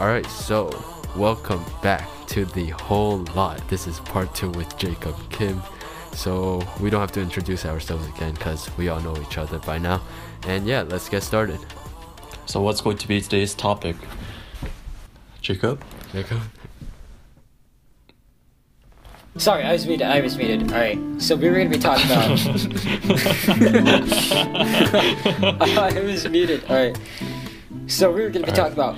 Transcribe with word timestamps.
All 0.00 0.06
right, 0.06 0.24
so 0.24 0.70
welcome 1.14 1.62
back 1.82 2.08
to 2.28 2.46
the 2.46 2.70
whole 2.70 3.18
lot. 3.36 3.60
This 3.68 3.86
is 3.86 4.00
part 4.00 4.34
two 4.34 4.48
with 4.48 4.78
Jacob 4.78 5.14
Kim. 5.30 5.60
So 6.12 6.66
we 6.80 6.88
don't 6.88 7.02
have 7.02 7.12
to 7.12 7.20
introduce 7.20 7.66
ourselves 7.66 8.08
again 8.08 8.32
because 8.32 8.74
we 8.78 8.88
all 8.88 9.00
know 9.00 9.14
each 9.20 9.36
other 9.36 9.58
by 9.58 9.76
now. 9.76 10.00
And 10.46 10.66
yeah, 10.66 10.84
let's 10.88 11.10
get 11.10 11.22
started. 11.22 11.60
So 12.46 12.62
what's 12.62 12.80
going 12.80 12.96
to 12.96 13.06
be 13.06 13.20
today's 13.20 13.52
topic? 13.52 13.94
Jacob? 15.42 15.84
Jacob? 16.14 16.40
Sorry, 19.36 19.64
I 19.64 19.74
was 19.74 19.86
muted. 19.86 20.06
I 20.06 20.22
was 20.22 20.38
muted. 20.38 20.72
All 20.72 20.78
right. 20.78 20.98
So 21.18 21.36
we 21.36 21.50
were 21.50 21.58
gonna 21.58 21.68
be 21.68 21.78
talking 21.78 22.06
about. 22.06 22.40
I 25.78 26.00
was 26.00 26.26
muted. 26.26 26.64
All 26.70 26.76
right. 26.76 26.98
So 27.86 28.10
we 28.10 28.22
were 28.22 28.30
gonna 28.30 28.46
be 28.46 28.52
All 28.52 28.56
talking 28.56 28.72
about 28.72 28.96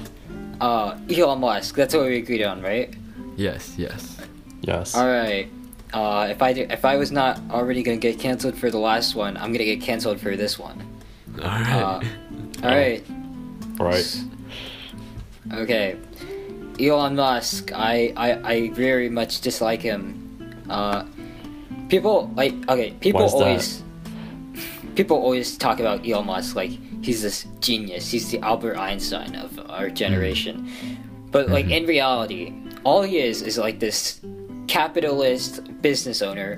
uh, 0.62 0.96
Elon 1.10 1.40
Musk. 1.40 1.74
That's 1.74 1.94
what 1.94 2.06
we 2.06 2.18
agreed 2.18 2.44
on, 2.44 2.62
right? 2.62 2.94
Yes, 3.36 3.74
yes. 3.76 4.18
Yes. 4.60 4.94
All 4.94 5.06
right. 5.06 5.50
Uh, 5.92 6.28
if 6.30 6.40
I 6.40 6.52
do, 6.52 6.66
if 6.70 6.84
I 6.84 6.96
was 6.96 7.10
not 7.10 7.40
already 7.50 7.82
gonna 7.82 7.98
get 7.98 8.18
canceled 8.18 8.56
for 8.56 8.70
the 8.70 8.78
last 8.78 9.14
one, 9.14 9.36
I'm 9.36 9.52
gonna 9.52 9.64
get 9.64 9.82
canceled 9.82 10.20
for 10.20 10.36
this 10.36 10.58
one. 10.58 10.80
All 11.36 11.44
right. 11.44 11.82
Uh, 11.82 12.02
all 12.62 12.70
right. 12.70 13.04
Right. 13.78 14.24
Okay. 15.52 15.96
Elon 16.80 17.16
Musk, 17.16 17.72
I, 17.74 18.12
I, 18.16 18.52
I 18.52 18.70
very 18.70 19.10
much 19.10 19.40
dislike 19.40 19.82
him. 19.82 20.64
Uh, 20.70 21.04
people 21.88 22.30
like 22.36 22.54
okay, 22.70 22.92
people 23.00 23.20
Why 23.20 23.26
is 23.26 23.32
that? 23.32 23.42
always 23.42 23.82
people 24.94 25.16
always 25.16 25.58
talk 25.58 25.80
about 25.80 26.06
Elon 26.08 26.26
Musk 26.26 26.56
like 26.56 26.72
he's 27.02 27.22
this 27.22 27.46
genius. 27.60 28.10
He's 28.10 28.30
the 28.30 28.38
Albert 28.40 28.76
Einstein 28.76 29.34
of 29.34 29.58
our 29.68 29.90
generation. 29.90 30.70
But 31.30 31.48
like 31.48 31.68
in 31.70 31.86
reality, 31.86 32.54
all 32.84 33.02
he 33.02 33.18
is 33.18 33.42
is 33.42 33.58
like 33.58 33.80
this 33.80 34.20
capitalist 34.68 35.82
business 35.82 36.22
owner 36.22 36.56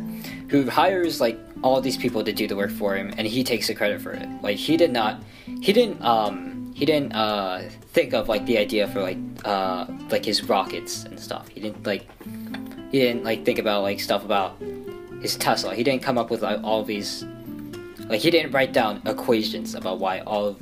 who 0.48 0.68
hires 0.68 1.20
like 1.20 1.38
all 1.62 1.80
these 1.80 1.96
people 1.96 2.22
to 2.22 2.32
do 2.32 2.46
the 2.46 2.54
work 2.54 2.70
for 2.70 2.94
him 2.94 3.12
and 3.16 3.26
he 3.26 3.42
takes 3.42 3.68
the 3.68 3.74
credit 3.74 4.00
for 4.00 4.12
it. 4.12 4.28
Like 4.42 4.56
he 4.56 4.76
did 4.76 4.92
not 4.92 5.22
he 5.62 5.72
didn't 5.72 6.02
um 6.02 6.72
he 6.74 6.84
didn't 6.84 7.12
uh 7.12 7.62
think 7.92 8.12
of 8.12 8.28
like 8.28 8.44
the 8.46 8.58
idea 8.58 8.86
for 8.88 9.00
like 9.00 9.18
uh 9.44 9.86
like 10.10 10.24
his 10.24 10.44
rockets 10.44 11.04
and 11.04 11.18
stuff. 11.18 11.48
He 11.48 11.60
didn't 11.60 11.86
like 11.86 12.06
he 12.90 12.98
didn't 13.00 13.24
like 13.24 13.44
think 13.44 13.58
about 13.58 13.82
like 13.82 14.00
stuff 14.00 14.24
about 14.24 14.60
his 15.22 15.36
Tesla. 15.36 15.74
He 15.74 15.82
didn't 15.82 16.02
come 16.02 16.18
up 16.18 16.30
with 16.30 16.42
like 16.42 16.62
all 16.62 16.84
these 16.84 17.24
like 18.08 18.20
he 18.20 18.30
didn't 18.30 18.52
write 18.52 18.72
down 18.72 19.00
equations 19.06 19.74
about 19.74 19.98
why 19.98 20.20
all 20.20 20.46
of 20.48 20.56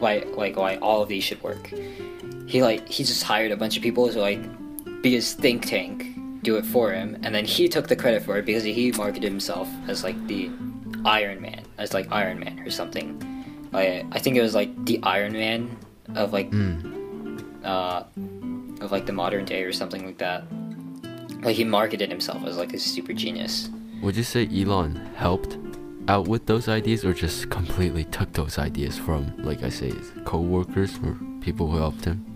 why 0.00 0.24
like 0.34 0.56
why 0.56 0.76
all 0.76 1.02
of 1.02 1.08
these 1.08 1.24
should 1.24 1.42
work. 1.42 1.72
He 2.46 2.62
like 2.62 2.88
he 2.88 3.04
just 3.04 3.22
hired 3.22 3.52
a 3.52 3.56
bunch 3.56 3.76
of 3.76 3.82
people 3.82 4.08
to 4.10 4.20
like 4.20 4.40
be 5.02 5.12
his 5.12 5.34
think 5.34 5.66
tank, 5.66 6.06
do 6.42 6.56
it 6.56 6.66
for 6.66 6.92
him, 6.92 7.18
and 7.22 7.34
then 7.34 7.44
he 7.44 7.68
took 7.68 7.88
the 7.88 7.96
credit 7.96 8.22
for 8.22 8.36
it 8.38 8.44
because 8.44 8.64
he 8.64 8.92
marketed 8.92 9.30
himself 9.30 9.68
as 9.88 10.02
like 10.04 10.26
the 10.26 10.50
Iron 11.04 11.40
Man, 11.40 11.64
as 11.78 11.94
like 11.94 12.10
Iron 12.10 12.40
Man 12.40 12.60
or 12.60 12.70
something. 12.70 13.20
I 13.72 14.04
I 14.12 14.18
think 14.18 14.36
it 14.36 14.42
was 14.42 14.54
like 14.54 14.70
the 14.84 15.00
Iron 15.02 15.32
Man 15.32 15.76
of 16.14 16.32
like 16.32 16.52
uh 17.64 18.04
of 18.80 18.90
like 18.90 19.06
the 19.06 19.12
modern 19.12 19.44
day 19.44 19.62
or 19.62 19.72
something 19.72 20.04
like 20.04 20.18
that. 20.18 20.44
Like 21.42 21.56
he 21.56 21.64
marketed 21.64 22.10
himself 22.10 22.44
as 22.44 22.56
like 22.56 22.72
a 22.72 22.78
super 22.78 23.12
genius. 23.12 23.70
Would 24.02 24.16
you 24.16 24.24
say 24.24 24.48
Elon 24.52 24.96
helped 25.16 25.56
out 26.08 26.28
with 26.28 26.46
those 26.46 26.68
ideas 26.68 27.04
or 27.04 27.12
just 27.12 27.50
completely 27.50 28.04
took 28.04 28.32
those 28.32 28.58
ideas 28.58 28.98
from, 28.98 29.32
like 29.38 29.62
I 29.62 29.68
say, 29.68 29.90
his 29.90 30.12
co-workers 30.24 30.98
or 31.04 31.16
people 31.40 31.70
who 31.70 31.78
helped 31.78 32.04
him? 32.04 32.26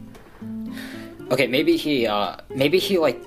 Okay, 1.31 1.47
maybe 1.47 1.77
he 1.77 2.07
uh 2.07 2.37
maybe 2.55 2.79
he 2.79 2.99
like 2.99 3.21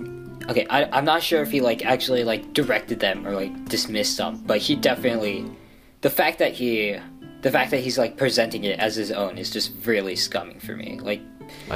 okay, 0.50 0.66
I 0.70 0.86
I'm 0.92 1.06
not 1.06 1.22
sure 1.22 1.42
if 1.42 1.52
he 1.52 1.60
like 1.62 1.86
actually 1.86 2.24
like 2.24 2.54
directed 2.54 3.00
them 3.00 3.28
or 3.28 3.32
like 3.32 3.66
dismissed 3.66 4.18
them, 4.18 4.42
but 4.46 4.60
he 4.60 4.76
definitely 4.76 5.46
the 6.02 6.10
fact 6.10 6.40
that 6.40 6.54
he 6.54 6.98
the 7.42 7.52
fact 7.52 7.72
that 7.72 7.80
he's 7.82 7.98
like 7.98 8.18
presenting 8.18 8.64
it 8.64 8.80
as 8.80 8.96
his 8.96 9.12
own 9.12 9.38
is 9.38 9.50
just 9.50 9.74
really 9.86 10.16
scumming 10.16 10.62
for 10.62 10.76
me. 10.76 11.00
Like 11.02 11.22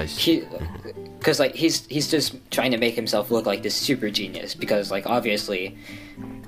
he 0.07 0.44
because 1.19 1.40
like 1.40 1.56
he's 1.56 1.85
he's 1.88 2.09
just 2.09 2.35
trying 2.52 2.72
to 2.72 2.78
make 2.78 2.96
himself 2.96 3.31
look 3.31 3.46
like 3.46 3.63
this 3.63 3.75
super 3.75 4.09
genius 4.09 4.56
because 4.56 4.91
like 4.91 5.06
obviously 5.07 5.78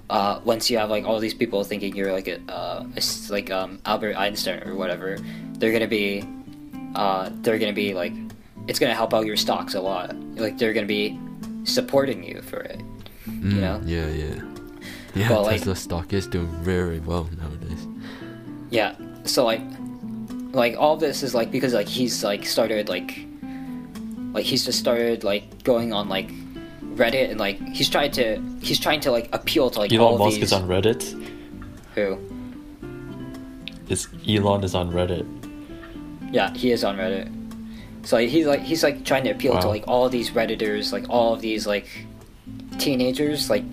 uh, 0.10 0.40
once 0.44 0.70
you 0.70 0.78
have 0.78 0.90
like 0.90 1.06
all 1.06 1.20
these 1.20 1.34
people 1.34 1.64
thinking 1.64 1.96
you're 1.96 2.12
like 2.12 2.28
a, 2.28 2.40
uh, 2.52 2.86
like 3.30 3.52
um, 3.52 3.80
Albert 3.86 4.16
Einstein 4.16 4.62
or 4.68 4.76
whatever, 4.76 5.18
they're 5.58 5.72
gonna 5.72 5.88
be 5.88 6.24
uh, 6.96 7.30
they're 7.42 7.58
gonna 7.60 7.74
be 7.74 7.94
like 7.94 8.14
it's 8.68 8.80
gonna 8.80 8.94
help 8.94 9.14
out 9.14 9.26
your 9.26 9.38
stocks 9.38 9.74
a 9.76 9.82
lot. 9.82 10.16
Like 10.36 10.58
they're 10.58 10.74
gonna 10.74 10.86
be 10.88 11.20
supporting 11.64 12.24
you 12.24 12.42
for 12.42 12.60
it. 12.60 12.80
Mm, 13.28 13.54
know? 13.54 13.82
Yeah, 13.86 14.08
yeah. 14.08 14.42
Yeah, 15.16 15.30
Well, 15.30 15.44
like- 15.44 15.64
stock 15.78 16.14
is 16.14 16.28
doing 16.28 16.48
very 16.62 17.00
well 17.00 17.30
nowadays. 17.40 17.88
Yeah. 18.70 18.96
So 19.24 19.46
like 19.46 19.62
like 20.52 20.78
all 20.78 20.98
this 20.98 21.24
is 21.24 21.34
like 21.34 21.52
because 21.52 21.74
like 21.74 21.88
he's 21.88 22.24
like 22.24 22.46
started 22.46 22.90
like 22.90 23.26
like 24.34 24.46
he's 24.46 24.66
just 24.66 24.80
started 24.80 25.24
like 25.24 25.64
going 25.64 25.94
on 25.94 26.10
like 26.10 26.30
Reddit 26.96 27.30
and 27.30 27.40
like 27.40 27.60
he's 27.70 27.90
trying 27.90 28.12
to 28.12 28.42
he's 28.62 28.80
trying 28.80 29.00
to 29.02 29.12
like 29.12 29.30
appeal 29.34 29.70
to 29.70 29.80
like 29.80 29.92
all 29.94 30.10
Elon 30.10 30.20
Musk 30.20 30.36
these 30.36 30.44
is 30.46 30.54
on 30.54 30.68
Reddit. 30.68 31.04
who 31.94 32.18
Is 33.90 34.08
Elon 34.28 34.64
is 34.64 34.76
on 34.76 34.92
Reddit. 34.92 35.26
yeah 36.32 36.54
he 36.54 36.72
is 36.72 36.84
on 36.84 36.98
Reddit. 36.98 37.32
So 38.08 38.18
like, 38.18 38.30
he's 38.30 38.46
like 38.46 38.62
he's 38.62 38.84
like 38.84 39.04
trying 39.04 39.24
to 39.26 39.32
appeal 39.32 39.60
to 39.60 39.68
like 39.68 39.84
all 39.88 40.08
these 40.10 40.32
redditors 40.32 40.92
like 40.92 41.06
all 41.10 41.34
of 41.34 41.42
these 41.42 41.66
like 41.68 41.88
teenagers 42.78 43.50
like 43.50 43.64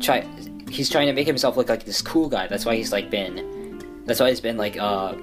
try 0.00 0.26
he's 0.70 0.88
trying 0.88 1.06
to 1.08 1.12
make 1.12 1.26
himself 1.26 1.56
look 1.56 1.68
like 1.68 1.84
this 1.84 2.00
cool 2.00 2.28
guy. 2.28 2.46
That's 2.46 2.64
why 2.64 2.76
he's 2.76 2.92
like 2.92 3.10
been 3.10 4.02
that's 4.06 4.20
why 4.20 4.28
he's 4.28 4.40
been 4.40 4.56
like 4.56 4.76
uh 4.78 5.14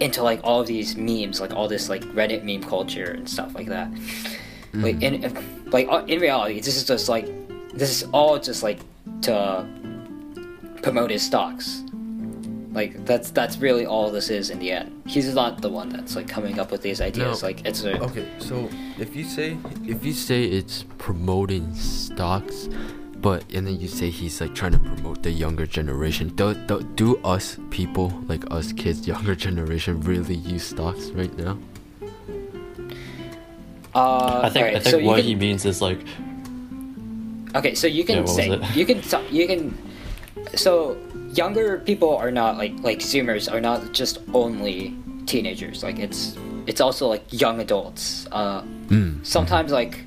into 0.00 0.22
like 0.22 0.40
all 0.42 0.60
of 0.60 0.66
these 0.66 0.96
memes, 0.96 1.40
like 1.40 1.54
all 1.54 1.68
this 1.68 1.88
like 1.88 2.02
Reddit 2.06 2.42
meme 2.42 2.68
culture 2.68 3.12
and 3.12 3.28
stuff 3.28 3.54
like 3.54 3.68
that. 3.68 3.88
Like 4.74 5.02
in 5.02 5.22
like 5.70 5.88
uh, 5.88 6.04
in 6.06 6.20
reality, 6.20 6.60
this 6.60 6.76
is 6.76 6.84
just 6.84 7.08
like 7.08 7.26
this 7.72 8.02
is 8.02 8.08
all 8.12 8.38
just 8.38 8.62
like 8.62 8.80
to 9.22 9.66
promote 10.82 11.10
his 11.10 11.22
stocks. 11.22 11.82
Like 12.72 13.04
that's 13.04 13.30
that's 13.30 13.58
really 13.58 13.86
all 13.86 14.10
this 14.10 14.30
is 14.30 14.50
in 14.50 14.58
the 14.58 14.72
end. 14.72 15.02
He's 15.06 15.32
not 15.32 15.62
the 15.62 15.70
one 15.70 15.88
that's 15.90 16.16
like 16.16 16.26
coming 16.26 16.58
up 16.58 16.72
with 16.72 16.82
these 16.82 17.00
ideas. 17.00 17.42
No. 17.42 17.48
Like 17.48 17.64
it's 17.64 17.84
a 17.84 18.02
Okay, 18.02 18.28
so 18.38 18.68
if 18.98 19.14
you 19.14 19.24
say 19.24 19.56
if 19.84 20.04
you 20.04 20.12
say 20.12 20.44
it's 20.44 20.84
promoting 20.98 21.72
stocks, 21.74 22.68
but 23.16 23.44
and 23.54 23.66
then 23.66 23.78
you 23.78 23.86
say 23.86 24.10
he's 24.10 24.40
like 24.40 24.56
trying 24.56 24.72
to 24.72 24.80
promote 24.80 25.22
the 25.22 25.30
younger 25.30 25.66
generation, 25.66 26.28
do, 26.34 26.54
do, 26.66 26.82
do 26.96 27.16
us 27.18 27.58
people 27.70 28.12
like 28.26 28.44
us 28.50 28.72
kids, 28.72 29.06
younger 29.14 29.36
generation, 29.36 30.00
really 30.00 30.34
use 30.34 30.64
stocks 30.64 31.10
right 31.10 31.34
now? 31.38 31.56
Uh, 33.94 34.40
I 34.44 34.50
think 34.50 34.64
alright, 34.66 34.76
I 34.76 34.80
think 34.80 34.90
so 35.02 35.06
what 35.06 35.16
can- 35.16 35.24
he 35.26 35.34
means 35.34 35.64
is 35.64 35.80
like 35.82 35.98
Okay, 37.54 37.74
so 37.76 37.86
you 37.86 38.00
Yeah, 38.02 38.06
can 38.06 38.16
what 38.16 38.22
was 38.26 38.34
say 38.36 38.50
it? 38.50 38.76
you 38.76 38.84
can 38.84 39.00
t- 39.00 39.28
you 39.30 39.46
can 39.46 39.78
so 40.56 40.96
younger 41.32 41.78
people 41.78 42.16
are 42.16 42.30
not 42.32 42.58
like 42.58 42.74
like 42.82 42.98
Zoomers 42.98 43.50
are 43.52 43.60
not 43.60 43.92
just 43.92 44.18
only 44.34 44.92
teenagers. 45.26 45.82
Like 45.84 45.98
it's 46.00 46.36
it's 46.66 46.80
also 46.80 47.06
like 47.06 47.24
young 47.30 47.60
adults. 47.60 48.26
Uh, 48.32 48.62
Mm. 48.90 49.24
sometimes 49.24 49.72
like 49.72 50.00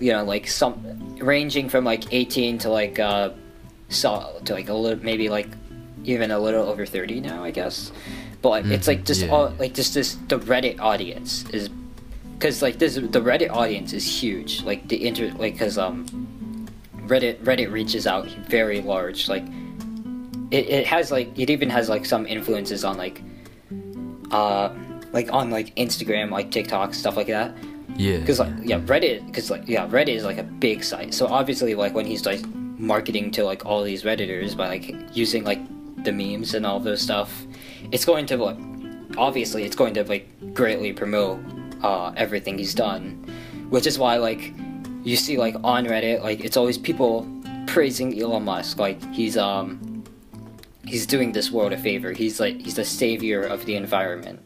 you 0.00 0.10
know 0.12 0.24
like 0.24 0.46
some 0.48 0.74
ranging 1.20 1.68
from 1.68 1.84
like 1.84 2.04
18 2.12 2.56
to 2.64 2.70
like 2.70 2.98
uh 2.98 3.28
so 3.90 4.40
to 4.46 4.54
like 4.54 4.70
a 4.70 4.74
little 4.74 4.98
maybe 5.04 5.28
like 5.28 5.48
even 6.04 6.30
a 6.30 6.38
little 6.38 6.64
over 6.66 6.86
30 6.86 7.20
now 7.20 7.44
I 7.44 7.50
guess 7.50 7.92
but 8.40 8.48
like 8.48 8.64
it's 8.66 8.88
like 8.88 9.04
just 9.04 9.20
yeah. 9.22 9.28
all 9.28 9.52
like 9.58 9.74
just 9.74 9.92
this 9.92 10.16
the 10.28 10.38
Reddit 10.38 10.80
audience 10.80 11.44
is 11.52 11.68
because 12.38 12.62
like 12.62 12.78
this 12.78 12.94
the 12.96 13.20
Reddit 13.20 13.50
audience 13.50 13.92
is 13.92 14.04
huge 14.22 14.62
like 14.62 14.86
the 14.88 15.06
inter 15.06 15.30
like 15.38 15.54
because 15.54 15.78
um 15.78 16.06
Reddit 17.06 17.38
Reddit 17.42 17.70
reaches 17.70 18.06
out 18.06 18.26
very 18.48 18.80
large 18.80 19.28
like 19.28 19.44
it, 20.50 20.68
it 20.68 20.86
has 20.86 21.10
like 21.10 21.36
it 21.38 21.50
even 21.50 21.70
has 21.70 21.88
like 21.88 22.04
some 22.04 22.26
influences 22.26 22.84
on 22.84 22.96
like 22.96 23.22
uh 24.30 24.70
like 25.12 25.32
on 25.32 25.50
like 25.50 25.74
Instagram 25.76 26.30
like 26.30 26.50
TikTok 26.50 26.94
stuff 26.94 27.16
like 27.16 27.28
that 27.28 27.54
Yeah. 27.96 28.18
because 28.18 28.38
like 28.40 28.52
yeah 28.62 28.80
reddit 28.80 29.24
because 29.26 29.50
like 29.50 29.62
yeah 29.68 29.86
reddit 29.88 30.16
is 30.16 30.24
like 30.24 30.38
a 30.38 30.42
big 30.42 30.82
site 30.82 31.14
so 31.14 31.26
obviously 31.26 31.74
like 31.74 31.94
when 31.94 32.06
he's 32.06 32.26
like 32.26 32.44
marketing 32.78 33.30
to 33.32 33.44
like 33.44 33.64
all 33.64 33.82
these 33.82 34.02
redditors 34.02 34.56
by 34.56 34.68
like 34.68 34.94
using 35.12 35.44
like 35.44 35.60
the 36.04 36.12
memes 36.12 36.54
and 36.54 36.66
all 36.66 36.80
those 36.80 37.00
stuff 37.00 37.44
it's 37.92 38.04
going 38.04 38.26
to 38.26 38.36
like 38.36 38.56
obviously 39.16 39.62
it's 39.64 39.76
going 39.76 39.94
to 39.94 40.02
like 40.04 40.26
greatly 40.52 40.92
promote 40.92 41.38
uh 41.84 42.12
everything 42.16 42.58
he's 42.58 42.74
done 42.74 43.02
which 43.68 43.86
is 43.86 43.98
why 43.98 44.16
like 44.16 44.52
you 45.04 45.16
see 45.16 45.36
like 45.36 45.54
on 45.62 45.84
reddit 45.84 46.22
like 46.22 46.40
it's 46.40 46.56
always 46.56 46.78
people 46.78 47.28
praising 47.66 48.20
elon 48.20 48.44
musk. 48.44 48.78
Like 48.78 49.02
he's 49.12 49.36
um 49.36 50.04
he's 50.86 51.06
doing 51.06 51.32
this 51.32 51.50
world 51.50 51.72
a 51.72 51.78
favor. 51.78 52.12
He's 52.12 52.40
like 52.40 52.60
he's 52.60 52.76
the 52.76 52.84
savior 52.84 53.42
of 53.42 53.64
the 53.66 53.76
environment. 53.76 54.40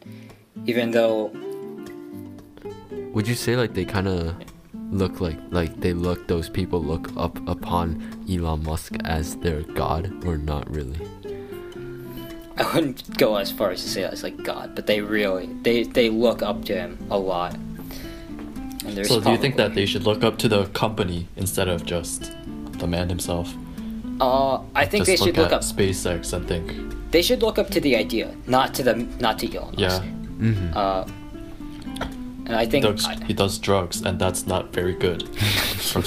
Even 0.67 0.91
though 0.91 1.31
would 3.13 3.29
you 3.29 3.35
say 3.35 3.57
like 3.57 3.75
they 3.75 3.85
kind 3.85 4.09
of 4.09 4.35
look 4.91 5.21
like 5.21 5.39
like 5.51 5.79
they 5.81 5.93
look 5.93 6.27
those 6.27 6.49
people 6.49 6.83
look 6.83 7.15
up 7.17 7.37
upon 7.49 8.01
Elon 8.31 8.63
Musk 8.63 8.97
as 9.05 9.37
their 9.37 9.63
god 9.63 10.25
or 10.25 10.39
not 10.39 10.69
really? 10.71 11.07
I 12.59 12.75
wouldn't 12.75 13.17
go 13.19 13.37
as 13.37 13.51
far 13.53 13.71
as 13.71 13.83
to 13.83 13.89
say 13.89 14.03
that's 14.03 14.23
like 14.23 14.43
God, 14.43 14.75
but 14.75 14.87
they 14.87 15.01
really 15.01 15.47
they 15.63 15.85
they 15.85 16.11
look 16.11 16.43
up 16.43 16.65
to 16.67 16.75
him 16.75 16.99
a 17.11 17.19
lot. 17.19 17.55
And 17.55 18.97
there's 18.97 19.09
So 19.09 19.21
do 19.21 19.31
you 19.31 19.39
think 19.39 19.57
that 19.57 19.75
they 19.75 19.87
should 19.87 20.05
look 20.05 20.25
up 20.25 20.39
to 20.39 20.49
the 20.49 20.67
company 20.67 21.29
instead 21.37 21.69
of 21.69 21.85
just 21.85 22.33
the 22.79 22.87
man 22.87 23.09
himself? 23.09 23.55
Uh, 24.21 24.61
I 24.75 24.85
think 24.87 25.07
just 25.07 25.07
they 25.07 25.17
should 25.25 25.37
look 25.37 25.53
at 25.53 25.53
up. 25.53 25.63
SpaceX 25.63 26.33
and 26.33 26.47
think, 26.49 26.67
They 27.13 27.23
should 27.23 27.41
look 27.43 27.59
up 27.59 27.71
to 27.71 27.81
the 27.81 27.95
idea, 27.97 28.35
not 28.47 28.75
to 28.75 28.83
the 28.83 28.95
not 29.21 29.39
to 29.41 29.47
Elon 29.57 29.75
Musk. 29.79 29.79
yeah, 29.79 30.01
Mm-hmm. 30.39 30.77
Uh, 30.77 31.05
and 32.47 32.57
I 32.57 32.65
he 32.65 32.71
think 32.71 32.85
does, 32.85 33.05
I- 33.07 33.25
he 33.27 33.35
does 33.35 33.59
drugs, 33.59 34.03
and 34.03 34.19
that's 34.19 34.47
not 34.47 34.73
very 34.73 34.95
good. 34.95 35.23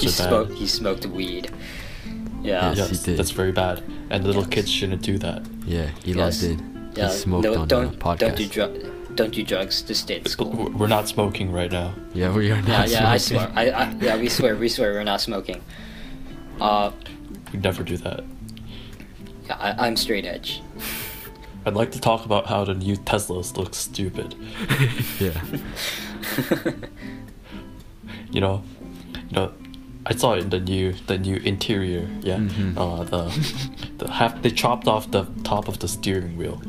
He 0.01 0.07
smoked 0.09 0.53
he 0.53 0.67
smoked 0.67 1.05
weed. 1.05 1.51
Yeah. 2.43 2.69
Yes, 2.69 2.77
Yes, 2.77 2.89
he 2.89 2.97
did. 3.11 3.17
that's 3.19 3.31
very 3.31 3.51
bad, 3.51 3.83
and 4.11 4.23
little 4.23 4.41
Yes. 4.43 4.49
kids 4.51 4.69
shouldn't 4.71 5.01
do 5.01 5.17
that. 5.19 5.41
yeah, 5.65 5.89
Elon 6.05 6.17
Yes. 6.17 6.39
did. 6.41 6.61
Yeah. 6.95 7.07
he 7.07 7.13
smoked 7.17 7.45
no, 7.45 7.61
on 7.61 7.67
don't 7.67 7.91
the 7.93 7.97
podcast. 7.97 8.17
don't 8.19 8.35
do 8.37 8.47
drug 8.47 8.71
don't 9.15 9.33
do 9.33 9.43
drugs 9.43 9.81
to 9.81 9.93
stay 9.95 10.19
at 10.19 10.27
school. 10.29 10.71
We're 10.77 10.87
not 10.87 11.07
smoking 11.07 11.51
right 11.51 11.71
now. 11.71 11.93
yeah, 12.13 12.31
we 12.33 12.51
are 12.51 12.61
not. 12.61 12.87
yeah, 12.89 13.09
I 13.09 13.17
smoking. 13.17 13.53
swear. 13.53 13.73
I, 13.75 13.83
I 13.83 13.91
yeah, 13.99 14.17
we 14.17 14.29
swear, 14.29 14.55
we 14.55 14.69
swear, 14.69 14.93
we're 14.93 15.03
not 15.03 15.19
smoking. 15.21 15.61
Uh, 16.59 16.91
We 17.51 17.59
never 17.59 17.83
do 17.83 17.97
that. 17.97 18.23
yeah, 19.47 19.57
I, 19.59 19.87
I'm 19.87 19.97
straight 19.97 20.25
edge. 20.25 20.61
I'd 21.65 21.73
like 21.75 21.91
to 21.91 21.99
talk 21.99 22.25
about 22.25 22.47
how 22.47 22.63
the 22.65 22.73
new 22.73 22.95
Teslas 22.97 23.55
look 23.57 23.73
stupid. 23.75 24.33
yeah. 25.19 25.39
You 28.31 28.39
know, 28.41 28.63
you 29.29 29.35
know, 29.35 29.51
I 30.03 30.15
saw 30.15 30.33
it 30.33 30.39
in 30.43 30.49
the 30.49 30.59
new 30.59 30.93
the 31.07 31.17
new 31.17 31.35
interior. 31.37 32.07
Yeah, 32.21 32.37
Mhm. 32.37 32.73
uh, 32.75 33.03
the 33.03 33.23
the 33.99 34.11
half 34.11 34.41
they 34.41 34.49
chopped 34.49 34.87
off 34.87 35.11
the 35.11 35.25
top 35.43 35.67
of 35.67 35.77
the 35.79 35.87
steering 35.87 36.37
wheel. 36.37 36.59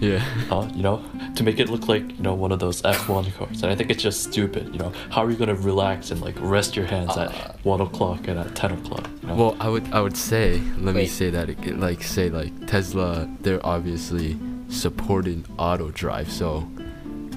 Yeah. 0.00 0.22
Uh, 0.50 0.68
you 0.74 0.82
know, 0.82 1.02
to 1.36 1.42
make 1.42 1.58
it 1.58 1.70
look 1.70 1.88
like 1.88 2.02
you 2.18 2.22
know 2.22 2.34
one 2.34 2.52
of 2.52 2.58
those 2.58 2.82
F1 2.82 3.32
cars, 3.36 3.62
and 3.62 3.72
I 3.72 3.74
think 3.74 3.90
it's 3.90 4.02
just 4.02 4.22
stupid. 4.24 4.68
You 4.72 4.78
know, 4.78 4.92
how 5.10 5.24
are 5.24 5.30
you 5.30 5.36
gonna 5.36 5.54
relax 5.54 6.10
and 6.10 6.20
like 6.20 6.34
rest 6.40 6.76
your 6.76 6.84
hands 6.86 7.16
Uh, 7.16 7.22
at 7.32 7.64
one 7.64 7.80
o'clock 7.80 8.28
and 8.28 8.38
at 8.38 8.54
ten 8.54 8.72
o'clock? 8.72 9.08
You 9.22 9.28
know? 9.28 9.34
Well, 9.36 9.56
I 9.58 9.68
would 9.70 9.86
I 9.92 10.00
would 10.02 10.16
say 10.16 10.60
let 10.78 10.94
me 10.94 11.06
say 11.06 11.30
that 11.30 11.48
again, 11.48 11.80
like 11.80 12.02
say 12.02 12.28
like 12.28 12.52
Tesla 12.66 13.26
they're 13.40 13.64
obviously 13.64 14.36
supporting 14.68 15.44
auto 15.58 15.90
drive 15.90 16.30
so 16.30 16.68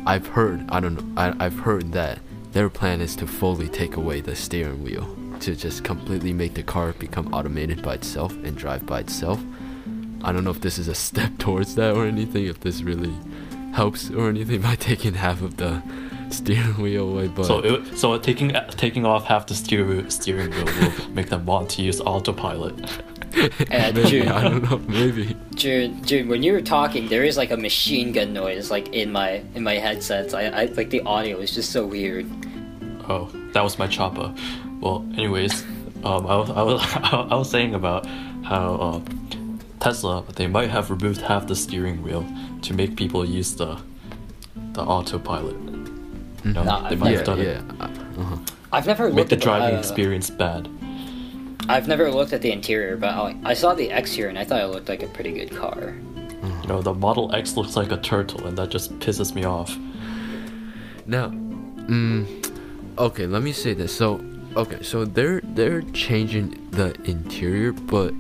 I've 0.06 0.28
heard 0.28 0.66
I 0.70 0.80
don't 0.80 0.96
know 0.96 1.22
I, 1.22 1.46
I've 1.46 1.60
heard 1.60 1.92
that 1.94 2.20
their 2.54 2.70
plan 2.70 3.02
is 3.02 3.16
to 3.18 3.28
fully 3.28 3.68
take 3.68 3.96
away 3.98 4.22
the 4.22 4.36
steering 4.36 4.84
wheel 4.84 5.04
to 5.42 5.56
just 5.56 5.84
completely 5.84 6.34
make 6.34 6.54
the 6.54 6.64
car 6.64 6.94
become 6.94 7.34
automated 7.34 7.82
by 7.82 7.96
itself 7.96 8.32
and 8.44 8.56
drive 8.56 8.86
by 8.86 9.00
itself. 9.00 9.42
I 10.24 10.32
don't 10.32 10.44
know 10.44 10.52
if 10.52 10.62
this 10.62 10.78
is 10.78 10.88
a 10.88 10.96
step 10.96 11.32
towards 11.40 11.76
that 11.76 11.96
or 11.96 12.06
anything 12.06 12.46
if 12.46 12.60
this 12.60 12.82
really 12.82 13.14
helps 13.74 14.10
or 14.10 14.30
anything 14.30 14.62
by 14.62 14.76
taking 14.80 15.14
half 15.14 15.42
of 15.42 15.58
the 15.58 15.82
steering 16.30 16.78
wheel 16.82 17.10
away 17.10 17.28
but 17.28 17.46
so 17.46 17.60
it, 17.60 17.98
so 17.98 18.18
taking 18.18 18.52
taking 18.72 19.06
off 19.06 19.26
half 19.26 19.46
the 19.46 19.54
steer, 19.54 20.10
steering 20.10 20.50
wheel 20.52 20.66
will 20.66 21.10
make 21.10 21.30
them 21.30 21.46
want 21.46 21.70
to 21.70 21.82
use 21.82 22.02
autopilot. 22.02 22.74
Uh, 23.36 23.92
maybe, 23.94 24.04
June, 24.06 24.28
I 24.30 24.44
don't 24.44 24.64
know 24.64 24.78
maybe 24.88 25.36
June, 25.56 26.04
June, 26.06 26.30
when 26.30 26.42
you 26.42 26.54
were 26.54 26.62
talking, 26.62 27.10
there 27.10 27.24
is 27.24 27.38
like 27.38 27.52
a 27.52 27.58
machine 27.58 28.12
gun 28.14 28.34
noise 28.34 28.72
like 28.72 28.88
in 28.94 29.12
my 29.12 29.44
in 29.54 29.64
my 29.64 29.76
headsets. 29.76 30.34
I, 30.34 30.46
I 30.46 30.66
like 30.66 30.90
the 30.90 31.02
audio 31.02 31.38
is 31.40 31.54
just 31.54 31.72
so 31.72 31.86
weird. 31.86 32.26
Oh, 33.08 33.30
that 33.54 33.64
was 33.64 33.78
my 33.78 33.88
chopper. 33.88 34.34
Well, 34.86 35.04
anyways, 35.18 35.64
um, 36.04 36.28
I 36.28 36.36
was, 36.36 36.50
I 36.52 36.62
was, 36.62 36.82
I 37.32 37.36
was 37.36 37.50
saying 37.50 37.74
about 37.74 38.06
how 38.44 38.76
uh, 38.76 39.02
Tesla 39.80 40.24
they 40.36 40.46
might 40.46 40.70
have 40.70 40.92
removed 40.92 41.22
half 41.22 41.48
the 41.48 41.56
steering 41.56 42.04
wheel 42.04 42.24
to 42.62 42.74
make 42.76 42.96
people 42.96 43.26
use 43.26 43.56
the 43.56 43.80
the 44.74 44.84
autopilot. 44.84 45.56
You 46.44 46.54
know, 46.54 46.64
Nah, 46.64 46.82
they 46.88 46.96
I've 46.96 47.00
might 47.00 47.12
yeah 47.12 47.18
have 47.18 47.26
done 47.26 47.40
yeah 47.40 47.46
it. 47.46 47.64
uh, 47.80 47.84
uh-huh. 47.86 48.38
I've 48.72 48.86
never 48.86 49.06
Make 49.08 49.16
looked 49.16 49.30
the 49.32 49.36
at 49.38 49.42
driving 49.42 49.76
uh, 49.76 49.80
experience 49.80 50.30
bad. 50.30 50.70
I've 51.68 51.88
never 51.88 52.12
looked 52.12 52.34
at 52.34 52.44
the 52.44 52.52
interior, 52.52 52.96
but 52.96 53.10
I, 53.10 53.36
I 53.44 53.54
saw 53.56 53.74
the 53.74 53.90
exterior 53.90 54.30
and 54.30 54.38
I 54.38 54.44
thought 54.44 54.62
it 54.62 54.68
looked 54.68 54.88
like 54.88 55.02
a 55.02 55.08
pretty 55.08 55.32
good 55.32 55.50
car. 55.56 55.96
You 56.62 56.68
know, 56.68 56.84
the 56.84 56.94
Model 56.94 57.34
X 57.34 57.58
looks 57.58 57.76
like 57.76 57.92
a 57.92 57.98
turtle, 57.98 58.46
and 58.46 58.56
that 58.60 58.70
just 58.70 58.94
pisses 59.00 59.34
me 59.34 59.46
off. 59.46 59.76
Now, 61.08 61.30
mm, 61.30 62.26
okay, 63.00 63.26
let 63.26 63.42
me 63.42 63.52
say 63.52 63.74
this. 63.74 63.96
So, 63.96 64.18
okay, 64.56 64.82
so 64.82 65.06
they're 65.06 65.42
they're 65.42 65.82
changing 65.82 66.70
the 66.72 66.94
interior, 67.04 67.72
but 67.72 68.14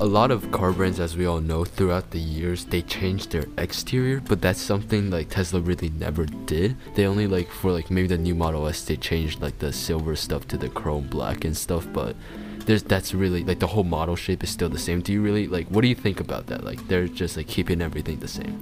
a 0.00 0.06
lot 0.06 0.30
of 0.30 0.50
car 0.50 0.72
brands, 0.72 0.98
as 0.98 1.14
we 1.14 1.26
all 1.26 1.40
know, 1.40 1.62
throughout 1.62 2.10
the 2.10 2.18
years, 2.18 2.64
they 2.64 2.80
change 2.80 3.28
their 3.28 3.44
exterior. 3.58 4.20
But 4.20 4.40
that's 4.40 4.60
something 4.60 5.10
like 5.10 5.28
Tesla 5.28 5.60
really 5.60 5.90
never 5.90 6.24
did. 6.24 6.76
They 6.94 7.06
only 7.06 7.26
like 7.26 7.50
for 7.50 7.70
like 7.70 7.90
maybe 7.90 8.08
the 8.08 8.16
new 8.16 8.34
Model 8.34 8.66
S, 8.66 8.82
they 8.82 8.96
changed 8.96 9.42
like 9.42 9.58
the 9.58 9.72
silver 9.72 10.16
stuff 10.16 10.48
to 10.48 10.56
the 10.56 10.70
chrome 10.70 11.06
black 11.08 11.44
and 11.44 11.54
stuff. 11.56 11.86
But 11.92 12.16
there's 12.64 12.82
that's 12.82 13.12
really 13.12 13.44
like 13.44 13.58
the 13.58 13.66
whole 13.66 13.84
model 13.84 14.16
shape 14.16 14.42
is 14.42 14.50
still 14.50 14.70
the 14.70 14.78
same. 14.78 15.02
Do 15.02 15.12
you 15.12 15.20
really 15.20 15.46
like? 15.48 15.68
What 15.68 15.82
do 15.82 15.88
you 15.88 15.94
think 15.94 16.20
about 16.20 16.46
that? 16.46 16.64
Like 16.64 16.86
they're 16.88 17.08
just 17.08 17.36
like 17.36 17.46
keeping 17.46 17.82
everything 17.82 18.20
the 18.20 18.28
same. 18.28 18.58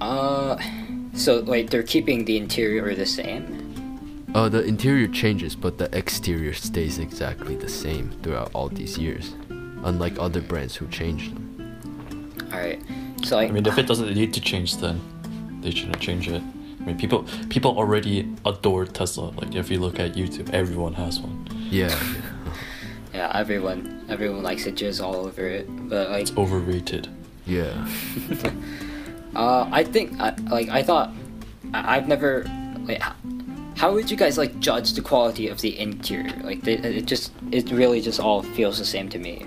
Uh, 0.00 0.56
so 1.12 1.40
like 1.40 1.68
they're 1.68 1.82
keeping 1.82 2.24
the 2.24 2.38
interior 2.38 2.94
the 2.94 3.06
same. 3.06 3.57
Uh, 4.34 4.48
the 4.48 4.62
interior 4.64 5.08
changes, 5.08 5.56
but 5.56 5.78
the 5.78 5.88
exterior 5.96 6.52
stays 6.52 6.98
exactly 6.98 7.56
the 7.56 7.68
same 7.68 8.10
throughout 8.22 8.50
all 8.54 8.68
these 8.68 8.98
years, 8.98 9.34
unlike 9.84 10.18
other 10.18 10.40
brands 10.40 10.76
who 10.76 10.86
changed 10.88 11.34
them. 11.34 11.44
All 12.52 12.58
right. 12.60 12.80
So 13.24 13.36
like, 13.36 13.48
I 13.50 13.52
mean, 13.52 13.66
if 13.66 13.78
it 13.78 13.86
doesn't 13.86 14.14
need 14.14 14.32
to 14.34 14.40
change, 14.40 14.76
then 14.76 15.00
they 15.62 15.70
shouldn't 15.70 16.00
change 16.00 16.28
it. 16.28 16.42
I 16.80 16.84
mean, 16.84 16.98
people 16.98 17.24
people 17.48 17.76
already 17.76 18.28
adore 18.44 18.84
Tesla. 18.86 19.30
Like, 19.30 19.54
if 19.54 19.70
you 19.70 19.80
look 19.80 19.98
at 19.98 20.12
YouTube, 20.14 20.50
everyone 20.52 20.94
has 20.94 21.18
one. 21.20 21.48
Yeah, 21.70 21.98
yeah, 23.12 23.32
everyone 23.34 24.04
everyone 24.08 24.42
likes 24.42 24.66
it, 24.66 24.76
just 24.76 25.00
all 25.00 25.16
over 25.16 25.46
it, 25.46 25.66
but 25.88 26.10
like, 26.10 26.22
It's 26.22 26.36
overrated. 26.36 27.08
yeah. 27.46 27.72
uh, 29.34 29.68
I 29.72 29.84
think 29.84 30.20
I, 30.20 30.34
like 30.50 30.68
I 30.68 30.82
thought 30.82 31.10
I, 31.74 31.96
I've 31.96 32.06
never 32.08 32.44
like. 32.86 33.02
How, 33.78 33.88
how 33.88 33.94
would 33.94 34.10
you 34.10 34.16
guys 34.16 34.36
like 34.36 34.58
judge 34.60 34.92
the 34.94 35.00
quality 35.00 35.48
of 35.48 35.60
the 35.60 35.78
interior? 35.78 36.36
Like, 36.42 36.62
they, 36.62 36.74
it 36.74 37.06
just 37.06 37.32
it 37.52 37.70
really 37.70 38.00
just 38.00 38.20
all 38.20 38.42
feels 38.42 38.78
the 38.78 38.84
same 38.84 39.08
to 39.10 39.18
me. 39.18 39.46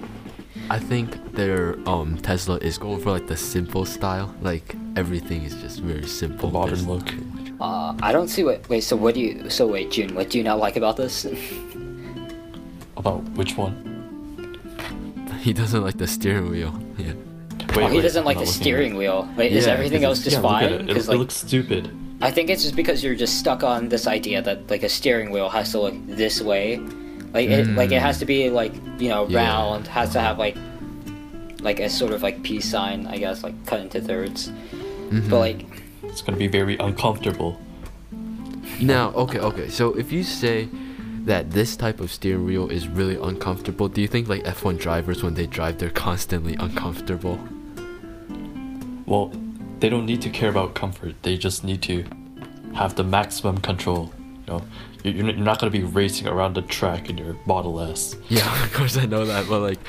I 0.69 0.79
think 0.79 1.33
their 1.33 1.77
um 1.87 2.17
Tesla 2.17 2.55
is 2.57 2.77
going 2.77 3.01
for 3.01 3.11
like 3.11 3.27
the 3.27 3.37
simple 3.37 3.85
style. 3.85 4.33
Like 4.41 4.75
everything 4.95 5.43
is 5.43 5.55
just 5.55 5.81
very 5.81 6.07
simple. 6.07 6.49
The 6.49 6.59
modern 6.59 6.87
look. 6.87 7.07
Uh, 7.59 7.93
I 8.01 8.11
don't 8.11 8.29
see 8.29 8.43
what. 8.43 8.67
Wait, 8.69 8.81
so 8.81 8.95
what 8.95 9.15
do 9.15 9.19
you? 9.19 9.49
So 9.49 9.67
wait, 9.67 9.91
June, 9.91 10.15
what 10.15 10.29
do 10.29 10.37
you 10.37 10.43
not 10.43 10.59
like 10.59 10.77
about 10.77 10.97
this? 10.97 11.25
About 12.97 13.23
which 13.31 13.57
one? 13.57 13.87
He 15.39 15.53
doesn't 15.53 15.81
like 15.81 15.97
the 15.97 16.07
steering 16.07 16.51
wheel. 16.51 16.79
Yeah. 16.99 17.13
Wait, 17.75 17.85
oh, 17.85 17.87
he 17.87 17.95
wait, 17.95 18.01
doesn't 18.03 18.25
like 18.25 18.37
the 18.37 18.45
steering 18.45 18.95
wheel. 18.95 19.27
Wait, 19.35 19.51
is 19.53 19.65
everything 19.65 20.03
else 20.03 20.23
just 20.23 20.35
yeah, 20.35 20.41
fine? 20.41 20.65
it. 20.65 20.81
It, 20.81 20.87
Because 20.87 21.07
it 21.07 21.11
like, 21.11 21.17
looks 21.17 21.35
stupid. 21.35 21.89
I 22.21 22.29
think 22.31 22.49
it's 22.49 22.63
just 22.63 22.75
because 22.75 23.03
you're 23.03 23.15
just 23.15 23.39
stuck 23.39 23.63
on 23.63 23.89
this 23.89 24.05
idea 24.07 24.41
that 24.41 24.69
like 24.69 24.83
a 24.83 24.89
steering 24.89 25.31
wheel 25.31 25.49
has 25.49 25.71
to 25.71 25.79
look 25.81 25.95
this 26.07 26.41
way, 26.41 26.77
like 27.33 27.49
it 27.49 27.67
like 27.69 27.91
it 27.91 28.01
has 28.01 28.19
to 28.19 28.25
be 28.25 28.49
like 28.49 28.73
you 28.99 29.09
know 29.09 29.27
Yeah. 29.27 29.39
round, 29.45 29.87
has 29.87 30.11
to 30.13 30.19
have 30.21 30.37
like 30.37 30.55
like 31.61 31.79
a 31.79 31.89
sort 31.89 32.11
of 32.13 32.21
like 32.23 32.41
peace 32.43 32.69
sign, 32.69 33.07
I 33.07 33.17
guess, 33.17 33.43
like 33.43 33.55
cut 33.65 33.79
into 33.81 33.99
3rds 34.01 34.51
Mhm. 35.11 35.29
But 35.29 35.39
like, 35.39 35.65
It's 36.03 36.21
gonna 36.21 36.37
be 36.37 36.47
very 36.47 36.77
uncomfortable. 36.77 37.59
Now, 38.79 39.11
okay, 39.13 39.39
okay. 39.39 39.67
So 39.69 39.93
if 39.93 40.11
you 40.11 40.23
say 40.23 40.67
that 41.25 41.51
this 41.51 41.75
type 41.75 41.99
of 41.99 42.11
steering 42.11 42.45
wheel 42.45 42.69
is 42.69 42.87
really 42.87 43.15
uncomfortable, 43.15 43.87
do 43.89 44.01
you 44.01 44.07
think 44.07 44.27
like 44.27 44.43
F1 44.43 44.77
drivers 44.79 45.21
when 45.23 45.33
they 45.35 45.45
drive 45.45 45.77
they're 45.77 45.89
constantly 45.89 46.55
uncomfortable? 46.55 47.37
Well, 49.05 49.31
they 49.81 49.89
don't 49.89 50.05
need 50.05 50.21
to 50.21 50.29
care 50.29 50.49
about 50.49 50.73
comfort. 50.73 51.15
They 51.23 51.37
just 51.37 51.63
need 51.63 51.81
to 51.83 52.05
have 52.73 52.95
the 52.95 53.03
maximum 53.03 53.57
control. 53.59 54.13
You 54.47 54.53
know, 54.53 54.61
You- 55.03 55.11
you're 55.11 55.25
you're 55.31 55.45
not 55.51 55.59
gonna 55.59 55.71
be 55.71 55.83
racing 55.83 56.27
around 56.27 56.53
the 56.55 56.61
track 56.61 57.09
in 57.09 57.17
your 57.17 57.35
Model 57.45 57.79
S. 57.81 58.15
Yeah, 58.29 58.63
of 58.63 58.71
course 58.73 58.95
I 58.97 59.05
know 59.07 59.25
that, 59.25 59.47
but 59.49 59.59
like 59.69 59.79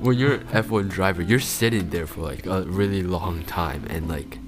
when 0.00 0.18
you're 0.18 0.38
F1 0.52 0.88
driver, 0.90 1.22
you're 1.22 1.38
sitting 1.58 1.90
there 1.90 2.06
for 2.06 2.20
like 2.22 2.44
a 2.46 2.62
really 2.62 3.02
long 3.02 3.44
time 3.44 3.84
and 3.88 4.08
like 4.08 4.38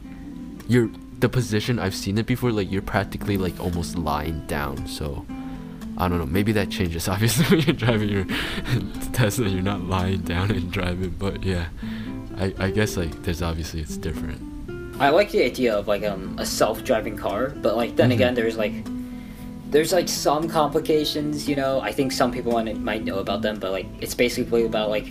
you're 0.68 0.90
the 1.20 1.28
position 1.28 1.78
I've 1.78 1.94
seen 1.94 2.18
it 2.18 2.26
before 2.26 2.50
like 2.52 2.70
you're 2.70 2.82
practically 2.96 3.36
like 3.38 3.58
almost 3.60 3.96
lying 3.96 4.44
down. 4.46 4.86
So 4.88 5.24
I 5.96 6.08
don't 6.08 6.18
know, 6.18 6.26
maybe 6.26 6.52
that 6.52 6.68
changes 6.70 7.08
obviously 7.14 7.44
when 7.56 7.60
you're 7.66 7.76
driving 7.86 8.08
your 8.08 8.26
Tesla, 9.12 9.46
you're 9.48 9.62
not 9.62 9.82
lying 9.84 10.22
down 10.22 10.50
and 10.50 10.70
driving, 10.70 11.14
but 11.18 11.42
yeah. 11.44 11.66
I 12.36 12.46
I 12.66 12.70
guess 12.70 12.96
like 12.96 13.14
there's 13.22 13.42
obviously 13.42 13.80
it's 13.80 13.96
different. 13.96 14.40
I 15.00 15.10
like 15.10 15.30
the 15.30 15.44
idea 15.44 15.76
of 15.76 15.86
like 15.88 16.04
um 16.04 16.34
a 16.38 16.46
self-driving 16.46 17.16
car, 17.16 17.50
but 17.62 17.76
like 17.76 17.96
then 17.96 18.10
Mhm. 18.10 18.14
again, 18.14 18.34
there's 18.34 18.56
like 18.56 18.72
there's 19.70 19.92
like 19.92 20.08
some 20.08 20.48
complications, 20.48 21.46
you 21.48 21.54
know. 21.54 21.80
I 21.80 21.92
think 21.92 22.10
some 22.12 22.30
people 22.32 22.52
might 22.52 22.78
might 22.80 23.04
know 23.04 23.18
about 23.18 23.42
them, 23.42 23.58
but 23.60 23.70
like 23.70 23.86
it's 24.00 24.14
basically 24.14 24.64
about 24.64 24.88
like 24.90 25.06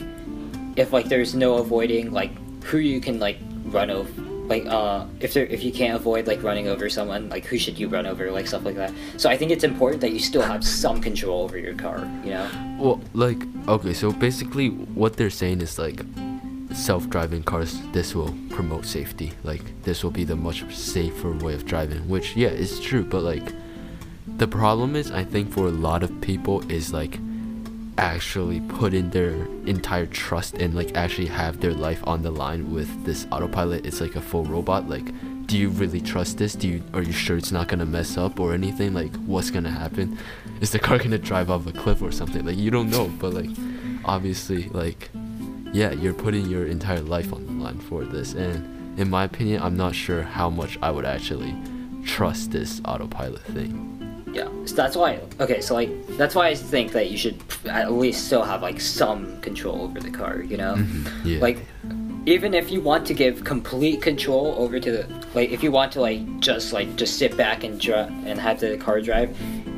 if 0.75 0.91
like 0.93 1.07
there's 1.09 1.33
no 1.35 1.55
avoiding 1.55 2.11
like 2.11 2.31
who 2.63 2.77
you 2.79 2.99
can 2.99 3.19
like 3.19 3.37
run 3.65 3.89
over 3.89 4.09
like 4.47 4.65
uh 4.67 5.03
if 5.19 5.33
there 5.33 5.45
if 5.47 5.61
you 5.63 5.71
can't 5.71 5.95
avoid 5.95 6.25
like 6.27 6.41
running 6.41 6.67
over 6.69 6.87
someone 6.89 7.27
like 7.29 7.43
who 7.45 7.57
should 7.57 7.77
you 7.77 7.87
run 7.89 8.05
over 8.05 8.31
like 8.31 8.47
stuff 8.47 8.63
like 8.63 8.75
that 8.75 8.93
so 9.17 9.29
i 9.29 9.35
think 9.35 9.51
it's 9.51 9.65
important 9.65 9.99
that 9.99 10.11
you 10.13 10.19
still 10.19 10.41
have 10.41 10.63
some 10.63 11.01
control 11.01 11.43
over 11.43 11.57
your 11.57 11.73
car 11.73 11.99
you 12.23 12.31
know 12.31 12.47
Well, 12.79 13.01
like, 13.13 13.41
okay, 13.67 13.93
so 13.93 14.11
basically, 14.13 14.69
what 14.69 15.17
they're 15.17 15.31
saying 15.41 15.59
is 15.61 15.77
like, 15.79 15.99
self-driving 16.73 17.43
cars. 17.43 17.79
This 17.91 18.15
will 18.15 18.35
promote 18.49 18.85
safety. 18.85 19.33
Like, 19.43 19.63
this 19.83 20.03
will 20.03 20.11
be 20.11 20.23
the 20.23 20.35
much 20.35 20.63
safer 20.73 21.31
way 21.31 21.53
of 21.53 21.65
driving. 21.65 22.07
Which, 22.07 22.35
yeah, 22.35 22.49
it's 22.49 22.79
true. 22.79 23.03
But 23.03 23.23
like, 23.23 23.53
the 24.37 24.47
problem 24.47 24.95
is, 24.95 25.11
I 25.11 25.23
think 25.23 25.51
for 25.51 25.67
a 25.67 25.71
lot 25.71 26.03
of 26.03 26.21
people, 26.21 26.69
is 26.71 26.93
like, 26.93 27.19
actually 27.97 28.61
put 28.61 28.93
in 28.93 29.09
their 29.09 29.33
entire 29.65 30.05
trust 30.05 30.53
and 30.55 30.75
like 30.75 30.95
actually 30.95 31.25
have 31.25 31.59
their 31.59 31.73
life 31.73 31.99
on 32.05 32.21
the 32.21 32.29
line 32.29 32.71
with 32.71 33.05
this 33.05 33.27
autopilot. 33.31 33.85
It's 33.85 34.01
like 34.01 34.15
a 34.15 34.21
full 34.21 34.43
robot. 34.43 34.87
Like, 34.87 35.11
do 35.47 35.57
you 35.57 35.69
really 35.69 36.01
trust 36.01 36.37
this? 36.37 36.53
Do 36.53 36.67
you 36.67 36.83
are 36.93 37.01
you 37.01 37.11
sure 37.11 37.37
it's 37.37 37.51
not 37.51 37.67
gonna 37.67 37.85
mess 37.85 38.17
up 38.17 38.39
or 38.39 38.53
anything? 38.53 38.93
Like, 38.93 39.15
what's 39.25 39.49
gonna 39.49 39.71
happen? 39.71 40.17
Is 40.61 40.71
the 40.71 40.79
car 40.79 40.97
gonna 40.97 41.17
drive 41.17 41.49
off 41.49 41.65
a 41.67 41.71
cliff 41.71 42.01
or 42.01 42.11
something? 42.11 42.45
Like, 42.45 42.57
you 42.57 42.69
don't 42.69 42.89
know. 42.89 43.07
But 43.19 43.33
like, 43.33 43.49
obviously, 44.05 44.69
like, 44.69 45.09
yeah, 45.73 45.91
you're 45.91 46.13
putting 46.13 46.45
your 46.47 46.65
entire 46.67 47.01
life 47.01 47.33
on 47.33 47.45
the 47.45 47.51
line 47.63 47.79
for 47.79 48.03
this. 48.05 48.33
And 48.33 48.99
in 48.99 49.09
my 49.09 49.23
opinion, 49.25 49.61
I'm 49.61 49.77
not 49.77 49.93
sure 49.95 50.21
how 50.23 50.49
much 50.49 50.77
I 50.81 50.91
would 50.91 51.05
actually 51.05 51.55
trust 52.05 52.51
this 52.51 52.81
autopilot 52.85 53.41
thing. 53.53 54.23
yeah 54.33 54.47
so 54.65 54.75
that's 54.75 54.95
why 54.95 55.19
okay 55.39 55.59
so 55.61 55.73
like 55.73 55.89
that's 56.17 56.35
why 56.35 56.47
i 56.47 56.55
think 56.55 56.91
that 56.91 57.09
you 57.11 57.17
should 57.17 57.37
at 57.65 57.91
least 57.91 58.25
still 58.27 58.43
have 58.43 58.61
like 58.61 58.79
some 58.79 59.39
control 59.41 59.81
over 59.81 59.99
the 59.99 60.11
car 60.11 60.41
you 60.41 60.57
know 60.57 60.75
mm-hmm, 60.75 61.27
Yeah. 61.27 61.39
like 61.39 61.57
even 62.25 62.53
if 62.53 62.71
you 62.71 62.79
want 62.81 63.07
to 63.07 63.13
give 63.13 63.43
complete 63.43 64.01
control 64.01 64.53
over 64.57 64.79
to 64.79 64.91
the 64.91 65.03
like 65.33 65.49
if 65.51 65.63
you 65.63 65.71
want 65.71 65.91
to 65.93 66.01
like 66.01 66.21
just 66.39 66.71
like 66.71 66.95
just 66.95 67.17
sit 67.17 67.35
back 67.35 67.63
and 67.65 67.79
drive 67.79 68.09
and 68.27 68.39
have 68.39 68.59
the 68.59 68.77
car 68.77 69.01
drive 69.01 69.29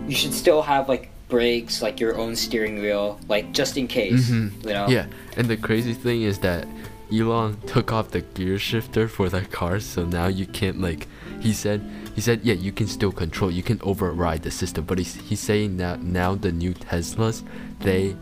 you 0.08 0.16
should 0.16 0.34
still 0.34 0.62
have 0.62 0.90
like 0.90 1.10
brakes 1.30 1.82
like 1.82 2.00
your 2.00 2.18
own 2.18 2.36
steering 2.36 2.82
wheel 2.82 3.20
like 3.30 3.52
just 3.54 3.78
in 3.78 3.88
case 3.88 4.30
Mhm. 4.30 4.52
you 4.66 4.74
know 4.74 4.88
Yeah, 4.90 5.06
and 5.38 5.48
the 5.48 5.58
crazy 5.58 5.94
thing 5.94 6.24
is 6.24 6.40
that 6.40 6.68
Elon 7.12 7.58
took 7.66 7.92
off 7.92 8.12
the 8.12 8.22
gear 8.22 8.60
shifter 8.60 9.08
for 9.08 9.30
that 9.30 9.50
car, 9.52 9.80
so 9.80 10.06
now 10.06 10.28
you 10.28 10.46
can't 10.46 10.80
like. 10.80 11.08
He 11.40 11.54
said, 11.54 11.82
he 12.14 12.22
said, 12.22 12.42
yeah, 12.44 12.54
you 12.54 12.72
can 12.72 12.86
still 12.86 13.12
control, 13.12 13.50
you 13.50 13.64
can 13.64 13.80
override 13.82 14.44
the 14.44 14.52
system, 14.52 14.84
but 14.86 15.00
he's 15.00 15.16
he's 15.16 15.40
saying 15.40 15.78
that 15.78 16.04
now 16.04 16.36
the 16.36 16.52
new 16.52 16.74
Teslas, 16.76 17.42
they, 17.80 18.16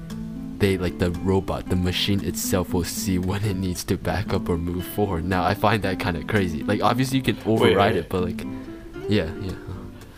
they 0.60 0.78
like 0.78 1.00
the 1.00 1.12
robot, 1.12 1.68
the 1.68 1.76
machine 1.76 2.24
itself 2.24 2.74
will 2.74 2.86
see 2.86 3.18
when 3.20 3.44
it 3.44 3.58
needs 3.58 3.84
to 3.86 3.98
back 3.98 4.32
up 4.34 4.48
or 4.48 4.58
move 4.58 4.86
forward. 4.96 5.26
Now 5.26 5.44
I 5.44 5.54
find 5.54 5.84
that 5.84 6.00
kind 6.00 6.16
of 6.16 6.26
crazy. 6.28 6.64
Like 6.64 6.82
obviously 6.82 7.18
you 7.20 7.24
can 7.24 7.38
override 7.46 7.96
wait. 7.96 8.06
it, 8.06 8.10
but 8.10 8.24
like, 8.24 8.42
yeah, 9.10 9.30
yeah. 9.42 9.52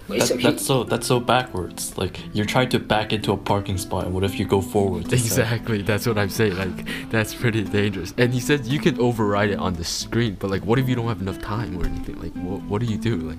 Wait, 0.10 0.20
That, 0.20 0.28
so 0.28 0.38
he- 0.38 0.44
that's 0.44 0.66
so 0.66 0.84
that's 0.84 1.08
so 1.08 1.20
backwards. 1.20 1.98
Like 1.98 2.20
you're 2.34 2.46
trying 2.46 2.70
to 2.70 2.80
back 2.80 3.14
into 3.14 3.32
a 3.32 3.38
parking 3.38 3.78
spot, 3.78 4.06
and 4.06 4.14
what 4.14 4.24
if 4.24 4.40
you 4.40 4.46
go 4.46 4.62
forward? 4.62 5.12
Exactly, 5.20 5.82
that's 5.84 6.06
what 6.08 6.18
I'm 6.18 6.30
saying. 6.30 6.56
Like, 6.58 7.10
that's 7.12 7.34
pretty 7.36 7.64
dangerous. 7.64 8.14
And 8.18 8.34
he 8.34 8.40
says 8.40 8.68
you 8.68 8.80
can 8.80 9.00
override 9.00 9.52
it 9.52 9.60
on 9.60 9.74
the 9.76 9.84
screen, 9.86 10.36
but 10.40 10.50
like, 10.50 10.64
what 10.66 10.80
if 10.80 10.90
you 10.90 10.96
don't 10.96 11.08
have 11.08 11.22
enough 11.22 11.40
time 11.42 11.78
or 11.78 11.86
anything? 11.86 12.20
Like, 12.22 12.34
what, 12.34 12.62
what 12.64 12.82
do 12.82 12.88
you 12.88 12.98
do? 12.98 13.16
Like, 13.18 13.38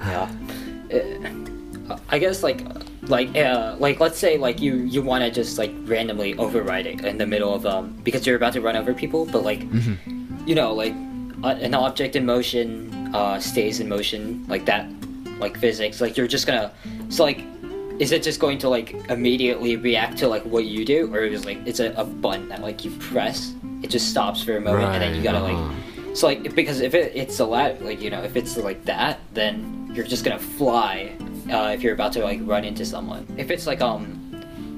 yeah 0.00 0.28
Uh, 0.92 1.98
i 2.08 2.18
guess 2.18 2.42
like 2.42 2.60
like 3.08 3.28
uh 3.36 3.76
like 3.78 4.00
let's 4.00 4.18
say 4.18 4.36
like 4.38 4.58
you 4.60 4.76
you 4.94 5.02
want 5.02 5.22
to 5.24 5.30
just 5.30 5.58
like 5.58 5.72
randomly 5.84 6.34
override 6.38 6.86
it 6.86 7.04
in 7.04 7.18
the 7.18 7.26
middle 7.26 7.52
of 7.54 7.66
um 7.66 7.92
because 8.04 8.26
you're 8.26 8.36
about 8.36 8.52
to 8.54 8.60
run 8.60 8.74
over 8.76 8.92
people 8.94 9.26
but 9.26 9.42
like 9.44 9.62
you 10.46 10.54
know 10.54 10.72
like 10.72 10.94
uh, 11.42 11.56
an 11.60 11.74
object 11.74 12.16
in 12.16 12.24
motion 12.24 12.68
uh 13.14 13.38
stays 13.38 13.80
in 13.80 13.88
motion 13.88 14.44
like 14.48 14.64
that 14.64 14.86
like 15.38 15.56
physics 15.58 16.00
like 16.00 16.16
you're 16.16 16.26
just 16.26 16.46
gonna 16.46 16.72
so 17.08 17.24
like 17.24 17.40
is 17.98 18.10
it 18.10 18.22
just 18.22 18.40
going 18.40 18.58
to 18.58 18.68
like 18.68 18.92
immediately 19.08 19.76
react 19.76 20.18
to 20.18 20.28
like 20.28 20.44
what 20.44 20.64
you 20.64 20.84
do 20.84 21.12
or 21.14 21.20
is 21.20 21.44
like 21.44 21.58
it's 21.66 21.80
a, 21.80 21.92
a 21.92 22.04
button 22.04 22.48
that 22.48 22.60
like 22.60 22.84
you 22.84 22.90
press 22.98 23.54
it 23.82 23.90
just 23.90 24.10
stops 24.10 24.42
for 24.42 24.56
a 24.56 24.60
moment 24.60 24.92
and 24.94 25.02
then 25.02 25.14
you 25.14 25.22
gotta 25.22 25.38
uh-huh. 25.38 25.62
like 25.62 26.16
so 26.16 26.26
like 26.26 26.54
because 26.54 26.80
if 26.80 26.94
it, 26.94 27.12
it's 27.14 27.40
a 27.40 27.44
lot 27.44 27.80
like 27.82 28.00
you 28.00 28.10
know 28.10 28.22
if 28.22 28.36
it's 28.36 28.56
like 28.56 28.84
that 28.84 29.20
then 29.32 29.90
you're 29.94 30.06
just 30.06 30.24
gonna 30.24 30.38
fly 30.38 31.16
uh, 31.52 31.70
if 31.74 31.82
you're 31.82 31.94
about 31.94 32.12
to 32.12 32.22
like 32.22 32.40
run 32.42 32.64
into 32.64 32.84
someone 32.84 33.26
if 33.36 33.50
it's 33.50 33.66
like 33.66 33.80
um 33.80 34.20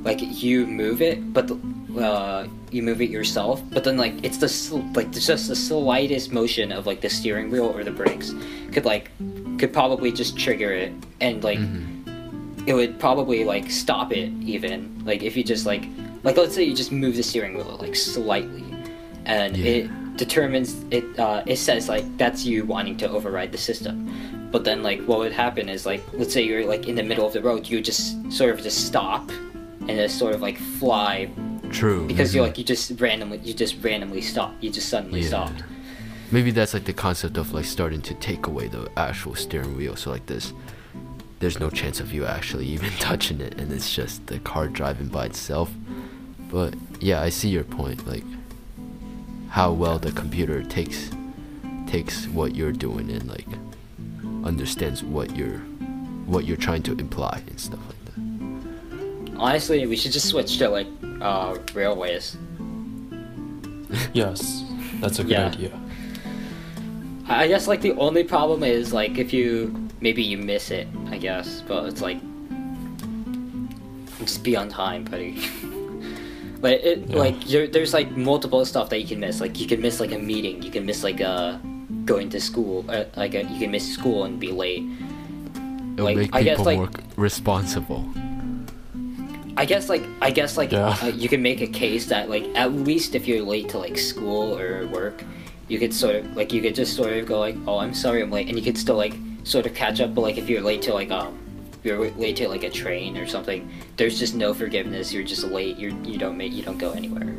like 0.04 0.20
you 0.20 0.66
move 0.66 1.00
it 1.00 1.32
but 1.32 1.48
the, 1.48 1.54
uh, 1.98 2.46
you 2.70 2.82
move 2.82 3.00
it 3.00 3.10
yourself 3.10 3.62
but 3.70 3.84
then 3.84 3.96
like 3.96 4.12
it's 4.24 4.38
the 4.38 4.48
sl- 4.48 4.80
like 4.94 5.06
it's 5.08 5.26
just 5.26 5.48
the 5.48 5.56
slightest 5.56 6.32
motion 6.32 6.70
of 6.72 6.86
like 6.86 7.00
the 7.00 7.08
steering 7.08 7.50
wheel 7.50 7.66
or 7.66 7.82
the 7.84 7.90
brakes 7.90 8.34
could 8.72 8.84
like 8.84 9.10
could 9.58 9.72
probably 9.72 10.12
just 10.12 10.36
trigger 10.38 10.72
it 10.72 10.92
and 11.20 11.42
like 11.42 11.58
it 12.66 12.74
would 12.74 12.98
probably 12.98 13.44
like 13.44 13.70
stop 13.70 14.12
it 14.12 14.30
even. 14.42 15.00
Like 15.04 15.22
if 15.22 15.36
you 15.36 15.44
just 15.44 15.66
like 15.66 15.84
like 16.24 16.36
let's 16.36 16.54
say 16.54 16.64
you 16.64 16.74
just 16.74 16.90
move 16.92 17.14
the 17.16 17.22
steering 17.22 17.54
wheel 17.54 17.76
like 17.80 17.94
slightly 17.94 18.64
and 19.24 19.56
Yeah. 19.56 19.70
it 19.72 20.16
determines 20.16 20.74
it 20.90 21.04
uh, 21.18 21.42
it 21.46 21.56
says 21.56 21.88
like 21.88 22.04
that's 22.18 22.44
you 22.44 22.64
wanting 22.64 22.96
to 22.98 23.08
override 23.08 23.52
the 23.52 23.58
system. 23.58 24.10
But 24.50 24.64
then 24.64 24.82
like 24.82 25.00
what 25.04 25.18
would 25.20 25.32
happen 25.32 25.68
is 25.68 25.86
like 25.86 26.02
let's 26.12 26.32
say 26.34 26.42
you're 26.42 26.66
like 26.66 26.88
in 26.88 26.96
the 26.96 27.02
middle 27.04 27.26
of 27.26 27.32
the 27.32 27.40
road 27.42 27.66
you 27.68 27.80
just 27.80 28.30
sort 28.32 28.50
of 28.50 28.60
just 28.62 28.84
stop 28.86 29.30
and 29.80 29.90
just 29.90 30.18
sort 30.18 30.34
of 30.34 30.42
like 30.42 30.58
fly 30.58 31.30
true. 31.70 32.06
because 32.06 32.34
you 32.34 32.40
mhm. 32.40 32.46
like 32.46 32.58
you 32.58 32.64
just 32.64 33.00
randomly 33.00 33.38
you 33.38 33.54
just 33.54 33.76
randomly 33.82 34.20
stop 34.20 34.54
you 34.60 34.70
just 34.70 34.88
suddenly 34.88 35.20
Yeah. 35.20 35.28
stopped 35.28 35.62
Maybe 36.32 36.50
that's 36.50 36.74
like 36.74 36.84
the 36.84 36.92
concept 36.92 37.36
of 37.36 37.52
like 37.52 37.64
starting 37.64 38.02
to 38.02 38.14
take 38.14 38.48
away 38.48 38.66
the 38.66 38.90
actual 38.96 39.36
steering 39.36 39.76
wheel. 39.76 39.94
So 39.94 40.10
like 40.10 40.26
this, 40.26 40.52
there's 41.38 41.60
no 41.60 41.70
chance 41.70 42.00
of 42.00 42.12
you 42.12 42.26
actually 42.26 42.66
even 42.76 42.90
touching 42.98 43.40
it, 43.40 43.60
and 43.60 43.70
it's 43.72 43.94
just 43.94 44.26
the 44.26 44.40
car 44.40 44.66
driving 44.66 45.06
by 45.06 45.26
itself. 45.26 45.70
But 46.50 46.74
yeah, 47.00 47.22
I 47.22 47.28
see 47.28 47.48
your 47.48 47.62
point. 47.64 48.06
Like 48.08 48.24
how 49.50 49.72
well 49.72 49.98
the 49.98 50.12
computer 50.12 50.62
takes 50.64 51.10
takes 51.86 52.26
what 52.26 52.56
you're 52.56 52.72
doing 52.72 53.08
and 53.10 53.28
like 53.28 53.46
understands 54.44 55.04
what 55.04 55.36
you're 55.36 55.58
what 56.26 56.44
you're 56.44 56.56
trying 56.56 56.82
to 56.82 56.92
imply 56.92 57.40
and 57.46 57.60
stuff. 57.60 57.85
Honestly 59.38 59.86
we 59.86 59.96
should 59.96 60.12
just 60.12 60.28
switch 60.28 60.58
to 60.58 60.68
like 60.68 60.86
uh 61.20 61.56
railways 61.74 62.36
Yes, 64.12 64.64
that's 65.00 65.18
a 65.20 65.22
good 65.22 65.32
Yeah. 65.32 65.46
idea. 65.46 65.80
I 67.28 67.48
guess 67.48 67.66
like 67.68 67.80
the 67.82 67.92
only 67.92 68.24
problem 68.24 68.62
is 68.62 68.92
like 68.92 69.18
if 69.18 69.32
you 69.32 69.72
maybe 70.00 70.22
you 70.22 70.38
miss 70.38 70.70
it, 70.70 70.86
I 71.08 71.18
guess, 71.18 71.62
but 71.66 71.84
it's 71.86 72.00
like 72.00 72.18
just 74.20 74.42
be 74.42 74.56
on 74.56 74.68
time, 74.68 75.04
buddy. 75.04 75.38
but 76.60 76.72
it 76.82 77.06
Yeah. 77.08 77.16
like 77.16 77.48
you're, 77.50 77.66
there's 77.66 77.92
like 77.94 78.10
multiple 78.16 78.64
stuff 78.64 78.90
that 78.90 79.00
you 79.00 79.06
can 79.06 79.20
miss. 79.20 79.40
Like 79.40 79.60
you 79.60 79.66
can 79.66 79.80
miss 79.80 80.00
like 80.00 80.12
a 80.12 80.18
meeting, 80.18 80.62
you 80.62 80.70
can 80.70 80.84
miss 80.86 81.02
like 81.04 81.20
uh 81.20 81.58
going 82.04 82.30
to 82.30 82.40
school, 82.40 82.84
uh, 82.88 83.04
like 83.16 83.34
uh 83.34 83.38
you 83.50 83.58
can 83.58 83.70
miss 83.70 83.86
school 83.92 84.24
and 84.24 84.38
be 84.40 84.50
late. 84.52 84.82
It'll 85.94 86.04
Like, 86.06 86.16
make 86.16 86.34
I 86.34 86.42
guess, 86.42 86.58
people 86.58 86.64
like- 86.64 86.78
more 86.78 86.90
responsible. 87.16 88.04
I 89.56 89.64
guess 89.64 89.88
like 89.88 90.04
I 90.20 90.30
guess 90.30 90.56
like 90.56 90.72
Yeah. 90.72 90.96
uh, 91.02 91.06
you 91.06 91.28
can 91.28 91.40
make 91.42 91.60
a 91.62 91.66
case 91.66 92.06
that 92.06 92.28
like 92.28 92.44
at 92.54 92.72
least 92.72 93.14
if 93.14 93.26
you're 93.26 93.42
late 93.42 93.68
to 93.70 93.78
like 93.78 93.96
school 93.98 94.58
or 94.58 94.86
work, 94.88 95.24
you 95.68 95.78
could 95.78 95.94
sort 95.94 96.16
of 96.16 96.36
like 96.36 96.52
you 96.52 96.60
could 96.60 96.74
just 96.74 96.94
sort 96.94 97.12
of 97.12 97.26
go 97.26 97.40
like, 97.40 97.56
oh, 97.66 97.78
I'm 97.78 97.94
sorry, 97.94 98.22
I'm 98.22 98.30
late, 98.30 98.48
and 98.48 98.58
you 98.58 98.64
could 98.64 98.76
still 98.78 98.96
like 98.96 99.14
sort 99.44 99.64
of 99.66 99.74
catch 99.74 100.00
up. 100.00 100.14
But 100.14 100.20
like 100.22 100.36
if 100.38 100.48
you're 100.50 100.60
late 100.60 100.82
to 100.82 100.92
like 100.92 101.10
um, 101.10 101.38
if 101.72 101.84
you're 101.84 102.10
late 102.12 102.36
to 102.36 102.48
like 102.48 102.64
a 102.64 102.70
train 102.70 103.16
or 103.16 103.26
something, 103.26 103.68
there's 103.96 104.18
just 104.18 104.34
no 104.34 104.52
forgiveness. 104.52 105.12
You're 105.12 105.24
just 105.24 105.44
late. 105.44 105.76
You 105.78 105.96
you 106.04 106.18
don't 106.18 106.36
make 106.36 106.52
you 106.52 106.62
don't 106.62 106.78
go 106.78 106.90
anywhere. 106.92 107.32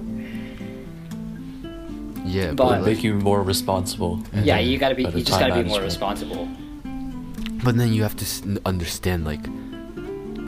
Yeah, 2.26 2.48
But- 2.48 2.58
but, 2.58 2.66
like, 2.82 2.86
Make 2.98 3.04
you 3.04 3.14
more 3.14 3.42
responsible. 3.42 4.20
Yeah, 4.34 4.60
you 4.60 4.78
gotta 4.78 4.96
be. 4.96 5.04
You 5.04 5.22
just 5.24 5.40
gotta 5.40 5.54
be 5.64 5.70
more 5.70 5.82
responsible. 5.82 6.48
But 7.64 7.78
then 7.78 7.94
you 7.94 8.04
have 8.04 8.16
to 8.18 8.26
understand 8.66 9.24
like 9.26 9.40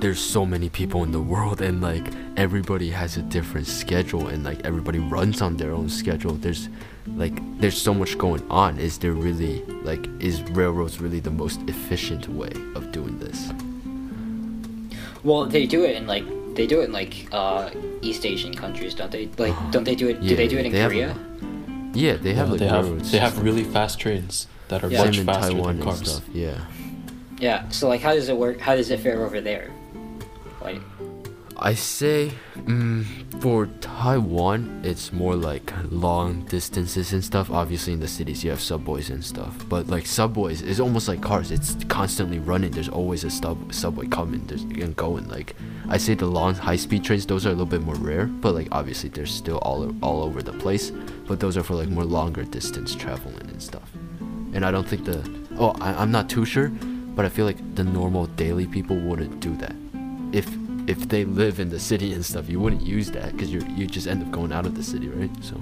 there's 0.02 0.20
so 0.20 0.46
many 0.46 0.70
people 0.70 1.04
in 1.04 1.12
the 1.12 1.20
world 1.22 1.62
and 1.62 1.82
like 1.82 2.06
everybody 2.38 2.90
has 2.90 3.18
a 3.18 3.22
different 3.22 3.68
schedule 3.68 4.28
and 4.28 4.44
like 4.44 4.60
everybody 4.66 5.00
runs 5.00 5.42
on 5.42 5.58
their 5.58 5.72
own 5.72 5.90
schedule. 5.90 6.34
There's 6.34 6.70
like 7.16 7.34
there's 7.60 7.80
so 7.82 7.94
much 7.94 8.18
going 8.18 8.46
on. 8.50 8.80
Is 8.80 8.98
there 9.00 9.14
really 9.14 9.62
like 9.84 10.08
is 10.20 10.42
railroads 10.52 11.00
really 11.02 11.20
the 11.20 11.32
most 11.32 11.60
efficient 11.68 12.28
way 12.30 12.52
of 12.76 12.92
doing 12.92 13.20
this? 13.20 13.52
Well, 15.24 15.46
they 15.46 15.66
do 15.66 15.84
it 15.84 15.96
in 15.98 16.08
like 16.08 16.24
they 16.56 16.66
do 16.68 16.82
it 16.82 16.86
in 16.86 16.92
like 16.94 17.28
uh, 17.32 17.70
East 18.02 18.26
Asian 18.26 18.54
countries, 18.54 18.94
don't 18.96 19.12
they? 19.12 19.28
Like, 19.38 19.56
don't 19.72 19.84
they 19.84 19.96
do 19.96 20.08
it? 20.10 20.22
do 20.22 20.36
they 20.36 20.48
do 20.48 20.58
it 20.58 20.66
in 20.66 20.72
they 20.72 20.86
Korea? 20.86 21.12
a- 21.12 21.98
yeah, 21.98 22.16
they 22.18 22.34
have 22.34 22.48
Yeah, 22.48 22.52
like 22.52 22.60
they 22.60 22.68
have 22.68 23.12
they 23.12 23.18
have 23.18 23.44
really 23.44 23.64
fast 23.64 24.00
trains 24.00 24.48
that 24.70 24.84
are 24.84 24.90
Yeah. 24.90 25.04
much 25.06 25.16
Same 25.16 25.22
in 25.22 25.26
faster 25.26 25.52
Taiwan 25.54 25.68
than 25.80 25.88
and 25.88 25.98
cars. 25.98 26.12
stuff. 26.12 26.24
Yeah. 26.34 26.60
Yeah. 27.40 27.68
So 27.70 27.88
like, 27.90 28.02
how 28.02 28.14
does 28.14 28.30
it 28.30 28.38
work? 28.38 28.60
How 28.60 28.76
does 28.76 28.92
it 28.92 29.00
fare 29.00 29.24
over 29.26 29.42
there? 29.42 29.72
Like, 30.62 30.82
I 31.62 31.74
say 31.74 32.32
mm, 32.56 33.04
for 33.42 33.66
Taiwan, 33.82 34.82
it's 34.84 35.12
more 35.12 35.36
like 35.36 35.74
long 35.92 36.46
distances 36.46 37.12
and 37.12 37.24
stuff. 37.24 37.52
Obviously, 37.52 37.92
in 37.92 38.00
the 38.00 38.08
cities, 38.08 38.46
you 38.46 38.50
have 38.50 38.62
subways 38.62 39.10
and 39.10 39.24
stuff. 39.24 39.68
But 39.68 39.88
like 39.88 40.06
subways, 40.06 40.62
it's 40.62 40.80
almost 40.80 41.10
like 41.10 41.22
cars. 41.22 41.52
It's 41.52 41.76
constantly 41.90 42.40
running. 42.40 42.72
There's 42.72 42.88
always 42.88 43.26
a 43.26 43.30
sub- 43.30 43.74
subway 43.74 44.08
coming 44.08 44.46
there's, 44.48 44.64
and 44.64 44.96
going. 44.96 45.28
Like 45.28 45.56
I 45.90 45.98
say, 45.98 46.14
the 46.14 46.28
long 46.28 46.56
high-speed 46.56 47.04
trains, 47.04 47.26
those 47.26 47.46
are 47.46 47.50
a 47.50 47.52
little 47.52 47.66
bit 47.66 47.82
more 47.82 47.96
rare. 47.96 48.28
But 48.28 48.56
like 48.56 48.70
obviously, 48.72 49.10
they're 49.10 49.26
still 49.26 49.58
all 49.58 49.94
all 50.02 50.24
over 50.24 50.42
the 50.42 50.54
place. 50.54 50.92
But 51.28 51.42
those 51.42 51.58
are 51.58 51.64
for 51.64 51.76
like 51.76 51.90
more 51.90 52.06
longer 52.06 52.44
distance 52.44 52.96
traveling 52.96 53.50
and 53.50 53.62
stuff. 53.62 53.92
And 54.54 54.66
I 54.66 54.72
don't 54.72 54.88
think 54.88 55.04
the 55.04 55.30
oh, 55.58 55.76
I, 55.82 55.94
I'm 55.94 56.12
not 56.12 56.30
too 56.30 56.46
sure, 56.46 56.70
but 56.70 57.26
I 57.26 57.30
feel 57.30 57.46
like 57.46 57.76
the 57.76 57.84
normal 57.84 58.28
daily 58.28 58.66
people 58.66 58.98
wouldn't 58.98 59.42
do 59.42 59.58
that. 59.58 59.76
If 60.32 60.48
if 60.88 61.08
they 61.10 61.24
live 61.26 61.60
in 61.60 61.70
the 61.70 61.80
city 61.80 62.14
and 62.14 62.26
stuff, 62.26 62.50
you 62.50 62.60
wouldn't 62.60 62.82
use 62.82 63.12
that 63.12 63.32
because 63.34 63.52
you 63.52 63.62
you 63.76 63.86
just 63.88 64.08
end 64.08 64.24
up 64.24 64.32
going 64.32 64.52
out 64.52 64.66
of 64.66 64.76
the 64.76 64.84
city, 64.84 65.08
right? 65.10 65.30
So 65.42 65.56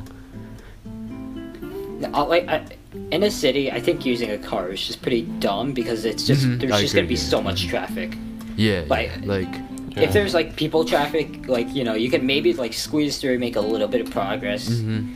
like 2.28 2.48
I, 2.48 2.64
in 3.12 3.24
a 3.24 3.32
city, 3.32 3.72
I 3.72 3.80
think 3.80 4.06
using 4.06 4.32
a 4.32 4.38
car 4.38 4.70
is 4.70 4.86
just 4.86 5.02
pretty 5.02 5.24
dumb 5.40 5.74
because 5.74 6.06
it's 6.06 6.26
just 6.26 6.46
Mhm, 6.46 6.60
there's 6.60 6.72
I 6.74 6.82
just 6.82 6.96
gonna 6.96 7.08
be 7.08 7.16
yeah. 7.16 7.20
so 7.34 7.42
much 7.42 7.68
traffic. 7.68 8.16
yeah, 8.56 8.84
Like- 8.88 9.12
yeah, 9.22 9.26
like 9.28 9.48
Yeah. 9.96 10.04
If 10.04 10.14
there's 10.14 10.36
like 10.36 10.56
people 10.56 10.86
traffic, 10.86 11.48
like 11.48 11.74
you 11.74 11.84
know, 11.84 11.96
you 11.96 12.10
can 12.12 12.24
maybe 12.26 12.54
like 12.54 12.74
squeeze 12.74 13.18
through, 13.18 13.32
and 13.32 13.40
make 13.40 13.56
a 13.56 13.62
little 13.62 13.88
bit 13.88 14.02
of 14.02 14.12
progress. 14.12 14.70
mhm. 14.70 15.08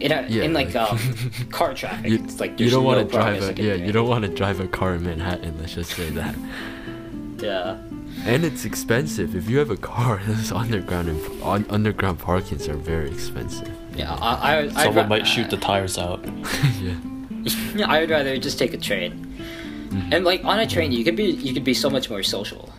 In 0.00 0.10
a, 0.10 0.26
Yeah, 0.28 0.42
in 0.42 0.52
like 0.52 0.74
like- 0.74 0.90
um, 0.92 0.98
car 1.50 1.72
traffic, 1.72 2.10
you, 2.10 2.16
it's 2.24 2.40
like 2.40 2.58
you 2.58 2.68
don't 2.68 2.82
no 2.82 2.88
want 2.88 2.98
to 3.08 3.16
drive 3.16 3.42
a 3.42 3.62
yeah 3.62 3.74
you 3.74 3.92
don't 3.92 4.08
want 4.08 4.24
to 4.24 4.30
drive 4.42 4.58
a 4.58 4.66
car 4.66 4.94
in 4.96 5.04
Manhattan. 5.04 5.54
Let's 5.60 5.74
just 5.74 5.92
say 5.92 6.10
that. 6.10 6.34
Yeah. 7.40 7.76
And 8.24 8.44
it's 8.44 8.64
expensive. 8.64 9.34
If 9.34 9.50
you 9.50 9.58
have 9.58 9.70
a 9.70 9.76
car, 9.76 10.20
those 10.26 10.52
underground 10.52 11.08
and 11.08 11.42
on, 11.42 11.66
underground 11.68 12.20
parkings 12.20 12.68
are 12.68 12.76
very 12.76 13.10
expensive. 13.10 13.70
Yeah, 13.96 14.14
I, 14.14 14.34
I, 14.34 14.58
I'd 14.62 14.72
Someone 14.72 14.94
ra- 14.96 15.06
might 15.08 15.26
shoot 15.26 15.50
the 15.50 15.56
tires 15.56 15.98
out. 15.98 16.24
yeah. 16.80 16.94
Yeah, 17.74 17.90
I 17.90 18.00
would 18.00 18.08
rather 18.08 18.38
just 18.38 18.58
take 18.58 18.72
a 18.72 18.78
train. 18.78 19.12
Mm-hmm. 19.90 20.12
And 20.14 20.24
like 20.24 20.42
on 20.44 20.58
a 20.60 20.66
train, 20.66 20.92
you 20.92 21.04
could 21.04 21.16
be 21.16 21.24
you 21.24 21.52
could 21.52 21.64
be 21.64 21.74
so 21.74 21.90
much 21.90 22.08
more 22.08 22.22
social. 22.22 22.70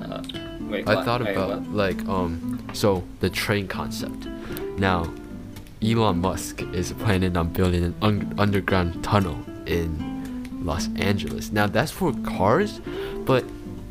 Uh, 0.00 0.22
wait, 0.60 0.86
I 0.86 0.94
what? 0.94 1.04
thought 1.04 1.22
Wait, 1.24 1.32
about 1.32 1.60
what? 1.62 1.68
like 1.70 1.98
um 2.06 2.64
so 2.72 3.02
the 3.20 3.28
train 3.30 3.66
concept. 3.66 4.26
Now, 4.78 5.12
Elon 5.82 6.18
Musk 6.20 6.62
is 6.72 6.92
planning 6.92 7.36
on 7.36 7.48
building 7.48 7.82
an 7.82 7.94
un- 8.00 8.32
underground 8.38 9.02
tunnel 9.02 9.36
in 9.66 9.88
Los 10.64 10.88
Angeles. 10.96 11.50
Now 11.50 11.66
that's 11.66 11.90
for 11.90 12.12
cars, 12.24 12.80
but 13.24 13.44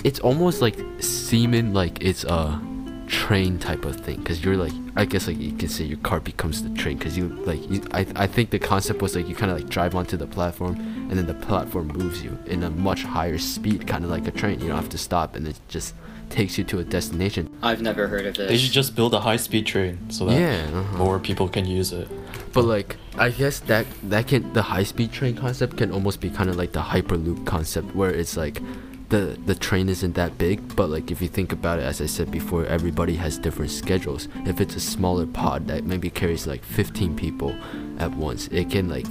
it's 0.04 0.20
almost 0.20 0.62
like 0.62 0.78
seeming 1.00 1.74
like 1.74 2.04
it's 2.04 2.24
a 2.24 2.62
train 3.08 3.60
type 3.60 3.84
of 3.84 3.96
thing 3.98 4.18
because 4.20 4.44
you're 4.44 4.56
like 4.56 4.72
I 4.96 5.04
guess 5.04 5.28
like 5.28 5.38
you 5.38 5.52
can 5.52 5.68
say 5.68 5.84
your 5.84 5.98
car 6.00 6.22
becomes 6.22 6.64
the 6.64 6.70
train 6.70 6.98
because 6.98 7.18
you 7.18 7.28
like 7.46 7.70
you, 7.70 7.82
I 7.92 8.06
I 8.16 8.28
think 8.28 8.52
the 8.52 8.60
concept 8.60 9.02
was 9.02 9.16
like 9.16 9.28
you 9.28 9.36
kind 9.36 9.52
of 9.52 9.58
like 9.60 9.70
drive 9.70 9.96
onto 9.96 10.16
the 10.18 10.28
platform 10.28 10.76
and 11.10 11.12
then 11.12 11.28
the 11.28 11.34
platform 11.34 11.88
moves 11.88 12.24
you 12.24 12.38
in 12.46 12.64
a 12.64 12.70
much 12.70 13.04
higher 13.04 13.38
speed, 13.38 13.86
kind 13.86 14.06
of 14.06 14.10
like 14.10 14.28
a 14.28 14.32
train. 14.32 14.60
You 14.62 14.68
don't 14.68 14.78
have 14.78 14.90
to 14.90 14.98
stop 14.98 15.36
and 15.36 15.48
it 15.48 15.60
just 15.68 15.94
takes 16.30 16.58
you 16.58 16.64
to 16.64 16.80
a 16.80 16.84
destination. 16.86 17.50
I've 17.62 17.82
never 17.82 18.08
heard 18.08 18.26
of 18.26 18.36
this. 18.36 18.48
They 18.50 18.58
should 18.58 18.72
just 18.72 18.96
build 18.96 19.14
a 19.14 19.20
high-speed 19.20 19.66
train 19.66 20.10
so 20.10 20.26
that 20.26 20.40
Yeah, 20.40 20.70
uh-huh. 20.74 20.98
more 20.98 21.20
people 21.20 21.50
can 21.50 21.66
use 21.66 21.92
it. 21.92 22.08
But 22.54 22.64
like, 22.64 22.96
I 23.18 23.30
guess 23.30 23.60
that 23.62 23.86
that 24.04 24.28
can 24.28 24.54
the 24.54 24.62
high 24.62 24.84
speed 24.84 25.12
train 25.12 25.36
concept 25.36 25.76
can 25.78 25.92
almost 25.92 26.22
be 26.22 26.30
kind 26.30 26.50
of 26.50 26.56
like 26.56 26.72
the 26.72 26.80
hyperloop 26.80 27.46
concept, 27.46 27.94
where 27.94 28.12
it's 28.12 28.38
like 28.38 28.62
the 29.12 29.38
the 29.46 29.54
train 29.56 29.88
isn't 29.90 30.16
that 30.16 30.38
big, 30.38 30.76
but 30.76 30.90
like 30.90 31.12
if 31.12 31.22
you 31.22 31.28
think 31.28 31.52
about 31.54 31.78
it, 31.80 31.84
as 31.84 32.02
I 32.02 32.08
said 32.08 32.32
before, 32.32 32.66
everybody 32.66 33.16
has 33.18 33.38
different 33.38 33.72
schedules. 33.72 34.28
If 34.46 34.60
it's 34.60 34.76
a 34.76 34.80
smaller 34.80 35.28
pod 35.28 35.68
that 35.68 35.84
maybe 35.84 36.10
carries 36.10 36.48
like 36.48 36.64
15 36.64 37.16
people 37.16 37.56
at 38.00 38.12
once, 38.16 38.48
it 38.48 38.72
can 38.72 38.90
like 38.90 39.08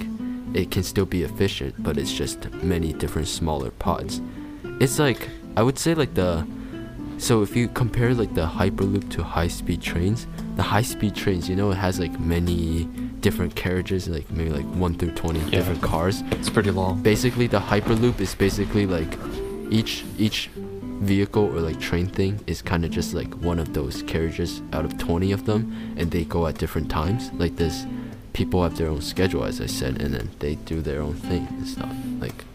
it 0.53 0.69
can 0.71 0.83
still 0.83 1.05
be 1.05 1.23
efficient, 1.23 1.75
but 1.81 1.97
it's 1.97 2.11
just 2.11 2.51
many 2.63 2.91
different 2.93 3.27
smaller 3.29 3.71
pods. 3.71 4.19
It's 4.81 4.99
like 4.99 5.29
I 5.55 5.63
would 5.63 5.79
say 5.79 5.93
like 5.93 6.13
the 6.15 6.45
so 7.17 7.43
if 7.43 7.55
you 7.55 7.67
compare 7.67 8.13
like 8.15 8.33
the 8.33 8.47
hyperloop 8.47 9.11
to 9.11 9.23
high 9.23 9.47
speed 9.49 9.81
trains, 9.83 10.25
the 10.55 10.63
high 10.63 10.81
speed 10.81 11.13
trains, 11.15 11.47
you 11.47 11.55
know, 11.55 11.69
it 11.71 11.75
has 11.77 11.99
like 11.99 12.19
many 12.19 12.85
different 13.21 13.53
carriages, 13.55 14.09
like 14.09 14.27
maybe 14.31 14.49
like 14.49 14.65
one 14.75 14.95
through 14.95 15.11
twenty 15.11 15.39
Yeah. 15.41 15.59
different 15.59 15.81
cars. 15.83 16.23
It's 16.31 16.49
pretty 16.49 16.71
long. 16.71 17.03
Basically, 17.03 17.45
the 17.45 17.59
hyperloop 17.59 18.19
is 18.19 18.33
basically 18.33 18.87
like 18.87 19.13
each 19.71 20.03
each 20.19 20.49
vehicle 21.01 21.45
or 21.45 21.61
like 21.61 21.79
train 21.79 22.05
thing 22.05 22.39
is 22.45 22.61
kind 22.61 22.85
of 22.85 22.91
just 22.91 23.15
like 23.15 23.33
one 23.35 23.57
of 23.57 23.73
those 23.73 24.03
carriages 24.03 24.61
out 24.73 24.85
of 24.85 24.95
20 24.99 25.31
of 25.31 25.45
them 25.45 25.95
and 25.97 26.11
they 26.11 26.23
go 26.23 26.45
at 26.45 26.57
different 26.59 26.91
times 26.91 27.31
like 27.33 27.55
this 27.55 27.85
people 28.33 28.61
have 28.61 28.77
their 28.77 28.87
own 28.87 29.01
schedule 29.01 29.43
as 29.43 29.59
i 29.59 29.65
said 29.65 29.99
and 29.99 30.13
then 30.13 30.29
they 30.39 30.55
do 30.55 30.79
their 30.81 31.01
own 31.01 31.15
thing 31.15 31.47
and 31.49 31.67
stuff 31.67 31.91
like 32.19 32.45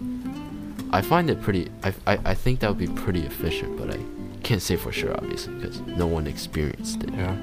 i 0.92 1.00
find 1.00 1.28
it 1.28 1.42
pretty 1.42 1.68
i, 1.82 1.92
I, 2.06 2.18
I 2.26 2.34
think 2.34 2.60
that 2.60 2.68
would 2.68 2.78
be 2.78 2.86
pretty 2.86 3.22
efficient 3.22 3.76
but 3.76 3.90
i 3.90 3.98
can't 4.44 4.62
say 4.62 4.76
for 4.76 4.92
sure 4.92 5.12
obviously 5.14 5.54
because 5.54 5.80
no 5.80 6.06
one 6.06 6.28
experienced 6.28 7.02
it 7.02 7.10
Yeah. 7.12 7.36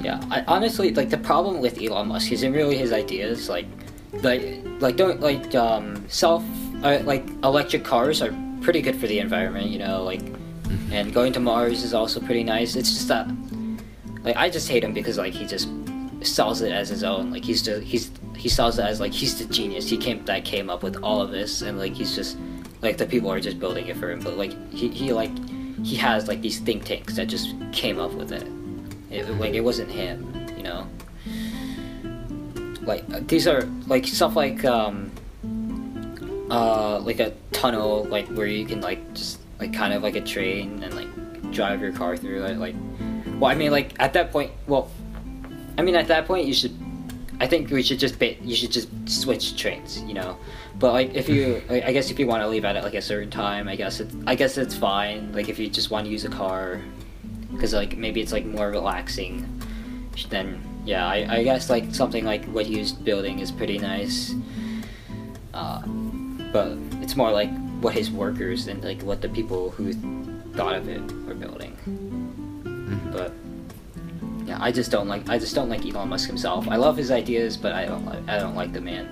Yeah, 0.00 0.20
I, 0.30 0.44
honestly, 0.46 0.92
like 0.92 1.08
the 1.08 1.16
problem 1.16 1.62
with 1.62 1.80
Elon 1.80 2.08
Musk 2.08 2.30
isn't 2.30 2.52
really 2.52 2.76
his 2.76 2.92
ideas. 2.92 3.48
Like, 3.48 3.64
like, 4.12 4.60
like 4.78 4.96
don't 4.96 5.20
like 5.20 5.54
um 5.54 6.06
self 6.10 6.44
uh, 6.84 7.02
like 7.04 7.26
electric 7.42 7.82
cars 7.84 8.22
are 8.22 8.34
pretty 8.60 8.82
good 8.82 8.96
for 8.96 9.06
the 9.06 9.18
environment. 9.18 9.70
You 9.70 9.78
know, 9.80 10.04
like, 10.04 10.22
and 10.92 11.12
going 11.12 11.32
to 11.32 11.40
Mars 11.40 11.82
is 11.82 11.94
also 11.94 12.20
pretty 12.20 12.44
nice. 12.44 12.76
It's 12.76 12.90
just 12.90 13.08
that, 13.08 13.28
like, 14.22 14.36
I 14.36 14.50
just 14.50 14.68
hate 14.68 14.84
him 14.84 14.92
because 14.92 15.18
like 15.18 15.32
he 15.32 15.46
just 15.46 15.68
sells 16.22 16.60
it 16.60 16.72
as 16.72 16.88
his 16.88 17.02
own. 17.02 17.30
Like 17.30 17.44
he's 17.44 17.62
just 17.62 17.82
he's 17.82 18.10
he 18.36 18.48
sells 18.48 18.78
it 18.78 18.82
as 18.82 19.00
like 19.00 19.12
he's 19.12 19.38
the 19.38 19.52
genius. 19.52 19.88
He 19.88 19.96
came 19.96 20.24
that 20.26 20.44
came 20.44 20.70
up 20.70 20.82
with 20.82 20.96
all 21.02 21.20
of 21.20 21.30
this, 21.30 21.62
and 21.62 21.78
like 21.78 21.94
he's 21.94 22.14
just 22.14 22.36
like 22.82 22.98
the 22.98 23.06
people 23.06 23.30
are 23.32 23.40
just 23.40 23.58
building 23.58 23.86
it 23.86 23.96
for 23.96 24.10
him. 24.10 24.20
But 24.20 24.36
like 24.36 24.52
he 24.72 24.88
he 24.88 25.12
like 25.12 25.32
he 25.84 25.96
has 25.96 26.28
like 26.28 26.40
these 26.40 26.58
think 26.58 26.84
tanks 26.84 27.16
that 27.16 27.26
just 27.26 27.54
came 27.72 27.98
up 27.98 28.12
with 28.12 28.32
it. 28.32 28.46
It, 29.10 29.28
like 29.38 29.54
it 29.54 29.60
wasn't 29.60 29.90
him, 29.90 30.32
you 30.56 30.62
know. 30.62 30.86
Like 32.82 33.28
these 33.28 33.46
are 33.46 33.62
like 33.86 34.06
stuff 34.06 34.36
like 34.36 34.64
um, 34.64 35.10
uh, 36.50 36.98
like 37.00 37.20
a 37.20 37.32
tunnel, 37.52 38.04
like 38.04 38.26
where 38.28 38.46
you 38.46 38.66
can 38.66 38.80
like 38.80 39.14
just 39.14 39.40
like 39.58 39.72
kind 39.72 39.92
of 39.92 40.02
like 40.02 40.16
a 40.16 40.20
train 40.20 40.82
and 40.82 40.94
like 40.94 41.50
drive 41.52 41.80
your 41.80 41.92
car 41.92 42.16
through 42.16 42.44
it. 42.44 42.58
Like, 42.58 42.74
well, 43.38 43.50
I 43.50 43.54
mean, 43.54 43.70
like 43.70 43.94
at 44.00 44.12
that 44.14 44.30
point, 44.30 44.52
well, 44.66 44.90
I 45.78 45.82
mean 45.82 45.94
at 45.94 46.08
that 46.08 46.26
point 46.26 46.46
you 46.46 46.54
should. 46.54 46.76
I 47.40 47.48
think 47.48 47.68
we 47.70 47.82
should 47.82 47.98
just 47.98 48.18
ba- 48.20 48.40
you 48.42 48.54
should 48.54 48.70
just 48.70 48.88
switch 49.08 49.56
trains, 49.56 50.00
you 50.02 50.14
know. 50.14 50.38
But 50.78 50.92
like 50.92 51.14
if 51.14 51.28
you, 51.28 51.62
I 51.70 51.92
guess 51.92 52.10
if 52.10 52.18
you 52.18 52.26
want 52.26 52.42
to 52.42 52.48
leave 52.48 52.64
at 52.64 52.82
like 52.84 52.94
a 52.94 53.02
certain 53.02 53.30
time, 53.30 53.68
I 53.68 53.76
guess 53.76 54.00
it's 54.00 54.14
I 54.26 54.34
guess 54.34 54.56
it's 54.56 54.76
fine. 54.76 55.32
Like 55.32 55.48
if 55.48 55.58
you 55.58 55.68
just 55.68 55.90
want 55.90 56.06
to 56.06 56.12
use 56.12 56.24
a 56.24 56.28
car, 56.28 56.80
because 57.52 57.74
like 57.74 57.96
maybe 57.96 58.20
it's 58.20 58.32
like 58.32 58.44
more 58.44 58.70
relaxing 58.70 59.48
then 60.28 60.60
yeah 60.84 61.06
I, 61.06 61.36
I 61.36 61.44
guess 61.44 61.70
like 61.70 61.94
something 61.94 62.24
like 62.24 62.44
what 62.46 62.66
he 62.66 62.78
was 62.78 62.92
building 62.92 63.40
is 63.40 63.50
pretty 63.50 63.78
nice 63.78 64.34
uh, 65.52 65.82
but 66.54 66.78
it's 67.02 67.16
more 67.16 67.32
like 67.32 67.50
what 67.82 67.92
his 67.92 68.10
workers 68.12 68.68
and 68.68 68.82
like 68.84 69.02
what 69.02 69.20
the 69.20 69.28
people 69.28 69.70
who 69.70 69.92
thought 70.54 70.76
of 70.76 70.88
it 70.88 71.02
were 71.26 71.34
building 71.34 71.76
Mhm. 72.64 73.12
but 73.12 73.32
yeah 74.46 74.58
I 74.60 74.70
just 74.70 74.90
don't 74.94 75.08
like 75.08 75.28
I 75.28 75.36
just 75.38 75.54
don't 75.54 75.68
like 75.68 75.84
Elon 75.84 76.08
Musk 76.08 76.28
himself 76.28 76.68
I 76.68 76.76
love 76.76 76.96
his 76.96 77.10
ideas 77.10 77.56
but 77.58 77.72
I 77.72 77.84
don't 77.86 78.06
like 78.06 78.22
I 78.28 78.38
don't 78.38 78.54
like 78.54 78.72
the 78.72 78.80
man 78.80 79.06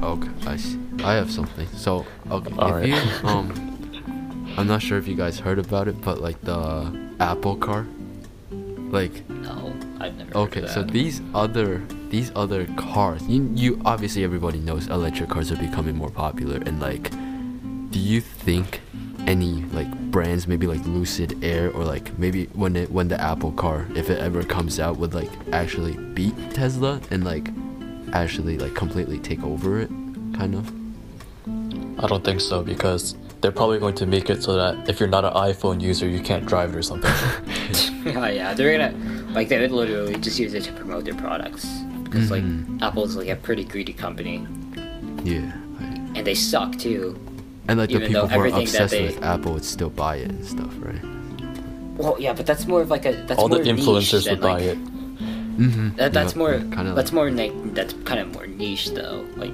Okay, 0.00 0.30
I 0.46 0.56
see. 0.56 0.78
I 1.02 1.14
have 1.14 1.28
something. 1.28 1.66
So, 1.74 2.06
okay, 2.30 2.52
if 2.52 2.58
Alright. 2.58 2.86
you 2.86 2.94
um, 3.28 4.54
I'm 4.56 4.68
not 4.68 4.80
sure 4.80 4.96
if 4.96 5.08
you 5.08 5.16
guys 5.16 5.40
heard 5.40 5.58
about 5.58 5.88
it, 5.88 6.00
but 6.00 6.20
like 6.20 6.40
the 6.42 6.94
Apple 7.18 7.56
car, 7.56 7.84
like 8.94 9.28
no 9.28 9.74
I've 9.98 10.14
never 10.14 10.30
heard 10.30 10.36
okay, 10.54 10.62
of 10.62 10.70
so 10.70 10.84
these 10.84 11.20
other 11.34 11.82
these 12.10 12.32
other 12.34 12.66
cars, 12.76 13.22
you 13.26 13.50
you 13.54 13.80
obviously 13.84 14.24
everybody 14.24 14.58
knows 14.58 14.88
electric 14.88 15.30
cars 15.30 15.52
are 15.52 15.56
becoming 15.56 15.96
more 15.96 16.10
popular, 16.10 16.56
and 16.56 16.80
like, 16.80 17.10
do 17.90 17.98
you 17.98 18.20
think 18.20 18.80
any 19.26 19.62
like 19.72 19.90
brands, 20.10 20.48
maybe 20.48 20.66
like 20.66 20.84
Lucid 20.86 21.42
Air, 21.44 21.70
or 21.72 21.84
like 21.84 22.18
maybe 22.18 22.46
when 22.54 22.76
it 22.76 22.90
when 22.90 23.08
the 23.08 23.20
Apple 23.20 23.52
car, 23.52 23.86
if 23.94 24.10
it 24.10 24.18
ever 24.20 24.42
comes 24.42 24.80
out, 24.80 24.96
would 24.96 25.14
like 25.14 25.30
actually 25.52 25.92
beat 26.14 26.34
Tesla 26.52 27.00
and 27.10 27.24
like 27.24 27.50
actually 28.12 28.58
like 28.58 28.74
completely 28.74 29.18
take 29.18 29.42
over 29.44 29.80
it, 29.80 29.88
kind 30.34 30.54
of? 30.54 30.72
I 32.02 32.06
don't 32.06 32.24
think 32.24 32.40
so 32.40 32.62
because 32.62 33.16
they're 33.40 33.52
probably 33.52 33.78
going 33.78 33.94
to 33.96 34.06
make 34.06 34.30
it 34.30 34.42
so 34.42 34.54
that 34.54 34.88
if 34.88 34.98
you're 34.98 35.08
not 35.08 35.24
an 35.24 35.32
iPhone 35.34 35.80
user, 35.80 36.08
you 36.08 36.20
can't 36.20 36.46
drive 36.46 36.70
it 36.70 36.76
or 36.76 36.82
something. 36.82 37.10
oh 38.16 38.26
yeah, 38.26 38.54
they're 38.54 38.76
gonna 38.78 39.32
like 39.34 39.48
they 39.48 39.60
would 39.60 39.72
literally 39.72 40.16
just 40.16 40.38
use 40.38 40.54
it 40.54 40.64
to 40.64 40.72
promote 40.72 41.04
their 41.04 41.14
products 41.14 41.77
because 42.10 42.30
Mhm. 42.30 42.80
like 42.80 42.82
Apple's 42.82 43.16
like 43.16 43.28
a 43.28 43.36
pretty 43.36 43.64
greedy 43.64 43.92
company 43.92 44.46
Yeah. 45.24 45.52
I, 45.80 45.84
and 46.16 46.26
they 46.26 46.34
suck 46.34 46.76
too. 46.78 47.18
And 47.68 47.78
like 47.78 47.90
the 47.90 48.00
people 48.00 48.26
who 48.28 48.40
are 48.40 48.46
obsessed 48.46 48.92
they- 48.92 49.06
with 49.08 49.22
Apple 49.22 49.52
would 49.54 49.64
still 49.64 49.90
buy 49.90 50.16
it 50.16 50.30
and 50.30 50.44
stuff, 50.44 50.72
right? 50.80 51.02
Well, 51.96 52.16
yeah, 52.18 52.32
but 52.32 52.46
that's 52.46 52.66
more 52.66 52.80
of 52.80 52.90
like 52.90 53.04
a 53.06 53.12
that's 53.26 53.38
All 53.40 53.48
the 53.48 53.56
more 53.56 53.64
niche 53.64 53.76
influencers 53.84 54.24
than, 54.24 54.34
would 54.34 54.40
buy 54.40 54.52
like, 54.54 54.62
it. 54.62 54.78
Mm-hmm. 55.58 55.96
That, 55.96 56.12
that's 56.12 56.36
more 56.36 56.60
kind 56.70 56.86
of 56.88 56.94
that's 56.94 57.10
more 57.12 57.30
like 57.30 57.52
that's 57.74 57.92
kind 58.04 58.20
of 58.20 58.32
more 58.32 58.46
niche 58.46 58.90
though. 58.94 59.24
Like, 59.36 59.52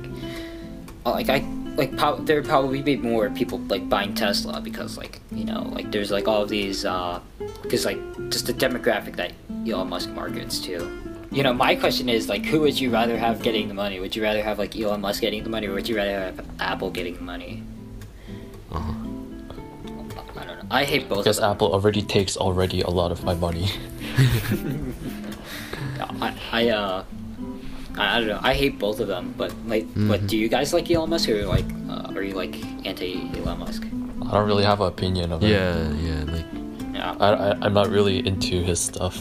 uh, 1.07 1.13
like 1.13 1.31
I 1.31 1.43
like 1.77 1.97
prob- 1.97 2.27
there 2.27 2.37
would 2.37 2.49
probably 2.49 2.83
be 2.83 2.97
more 2.97 3.31
people 3.31 3.59
like 3.69 3.89
buying 3.89 4.15
Tesla 4.15 4.61
because 4.61 4.99
like 4.99 5.21
you 5.33 5.45
know 5.45 5.63
like 5.75 5.91
there's 5.91 6.11
like 6.13 6.29
all 6.29 6.43
of 6.43 6.51
these 6.51 6.85
uh 6.85 7.19
because 7.63 7.85
like 7.87 7.99
just 8.29 8.47
the 8.47 8.53
demographic 8.55 9.17
that 9.17 9.33
Elon 9.67 9.89
Musk 9.89 10.11
markets 10.11 10.59
to. 10.61 10.87
You 11.35 11.43
know, 11.43 11.53
my 11.53 11.75
question 11.75 12.09
is 12.09 12.29
like, 12.29 12.45
who 12.47 12.61
would 12.61 12.79
you 12.81 12.91
rather 12.91 13.19
have 13.19 13.43
getting 13.43 13.67
the 13.67 13.75
money? 13.75 13.99
Would 13.99 14.15
you 14.15 14.23
rather 14.23 14.41
have 14.43 14.59
like 14.61 14.77
Elon 14.79 15.01
Musk 15.01 15.21
getting 15.21 15.43
the 15.43 15.51
money, 15.51 15.67
or 15.67 15.75
would 15.75 15.89
you 15.89 15.97
rather 15.97 16.13
have 16.13 16.47
Apple 16.61 16.91
getting 16.91 17.15
the 17.17 17.23
money? 17.23 17.63
Uh-huh. 18.71 18.93
I 20.41 20.45
don't 20.47 20.59
know. 20.59 20.65
I 20.71 20.85
hate 20.85 21.09
both. 21.09 21.25
Because. 21.25 21.41
Apple 21.41 21.73
already 21.75 22.03
takes 22.03 22.37
already 22.37 22.83
a 22.83 22.91
lot 22.91 23.11
of 23.11 23.25
my 23.25 23.35
money. 23.35 23.67
I, 26.21 26.35
I 26.53 26.69
uh, 26.69 27.05
I, 27.97 28.17
I 28.17 28.19
don't 28.21 28.29
know. 28.29 28.41
I 28.43 28.55
hate 28.55 28.79
both 28.79 29.01
of 29.01 29.09
them, 29.09 29.35
but 29.37 29.53
like, 29.67 29.87
but 29.95 30.21
Mhm. 30.23 30.29
do 30.29 30.37
you 30.39 30.49
guys 30.49 30.73
like 30.73 30.89
Elon 30.91 31.11
Musk 31.11 31.29
or 31.29 31.45
like, 31.47 31.67
uh, 31.91 32.13
are 32.15 32.23
you 32.23 32.35
like 32.35 32.55
anti 32.87 33.29
Elon 33.39 33.59
Musk? 33.59 33.83
I 34.27 34.31
don't 34.39 34.47
really 34.47 34.65
have 34.65 34.81
an 34.81 34.87
opinion 34.87 35.33
of 35.33 35.43
it. 35.43 35.51
Yeah, 35.51 35.91
yeah, 35.99 36.25
like 36.33 36.47
Yeah, 36.95 37.17
I, 37.19 37.29
I 37.51 37.57
I'm 37.63 37.75
not 37.75 37.89
really 37.91 38.25
into 38.25 38.63
his 38.63 38.79
stuff 38.79 39.19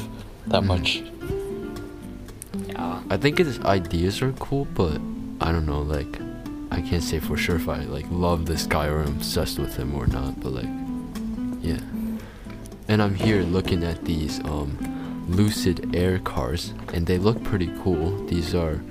that 0.48 0.62
Mhm. 0.62 0.68
much. 0.68 1.02
I 3.14 3.18
think 3.18 3.38
his 3.38 3.60
ideas 3.60 4.24
are 4.24 4.32
cool, 4.40 4.66
but 4.74 5.00
I 5.40 5.52
don't 5.52 5.68
know, 5.68 5.84
like 5.84 6.20
I 6.72 6.82
can't 6.82 7.04
say 7.04 7.20
for 7.20 7.38
sure 7.38 7.58
if 7.58 7.70
I 7.70 7.82
like 7.82 8.08
love 8.10 8.48
this 8.48 8.66
guy 8.66 8.88
or 8.88 9.02
I'm 9.02 9.10
obsessed 9.10 9.60
with 9.60 9.78
him 9.78 9.94
or 9.94 10.08
not, 10.08 10.40
but 10.40 10.54
like 10.54 10.72
yeah. 11.62 11.80
And 12.88 13.04
I'm 13.04 13.14
here 13.14 13.44
looking 13.44 13.84
at 13.84 14.04
these 14.04 14.40
um 14.46 14.80
Lucid 15.30 15.96
Air 15.96 16.18
cars 16.18 16.74
and 16.92 17.06
they 17.06 17.20
look 17.20 17.44
pretty 17.44 17.72
cool. 17.84 18.18
These 18.26 18.56
are 18.56 18.82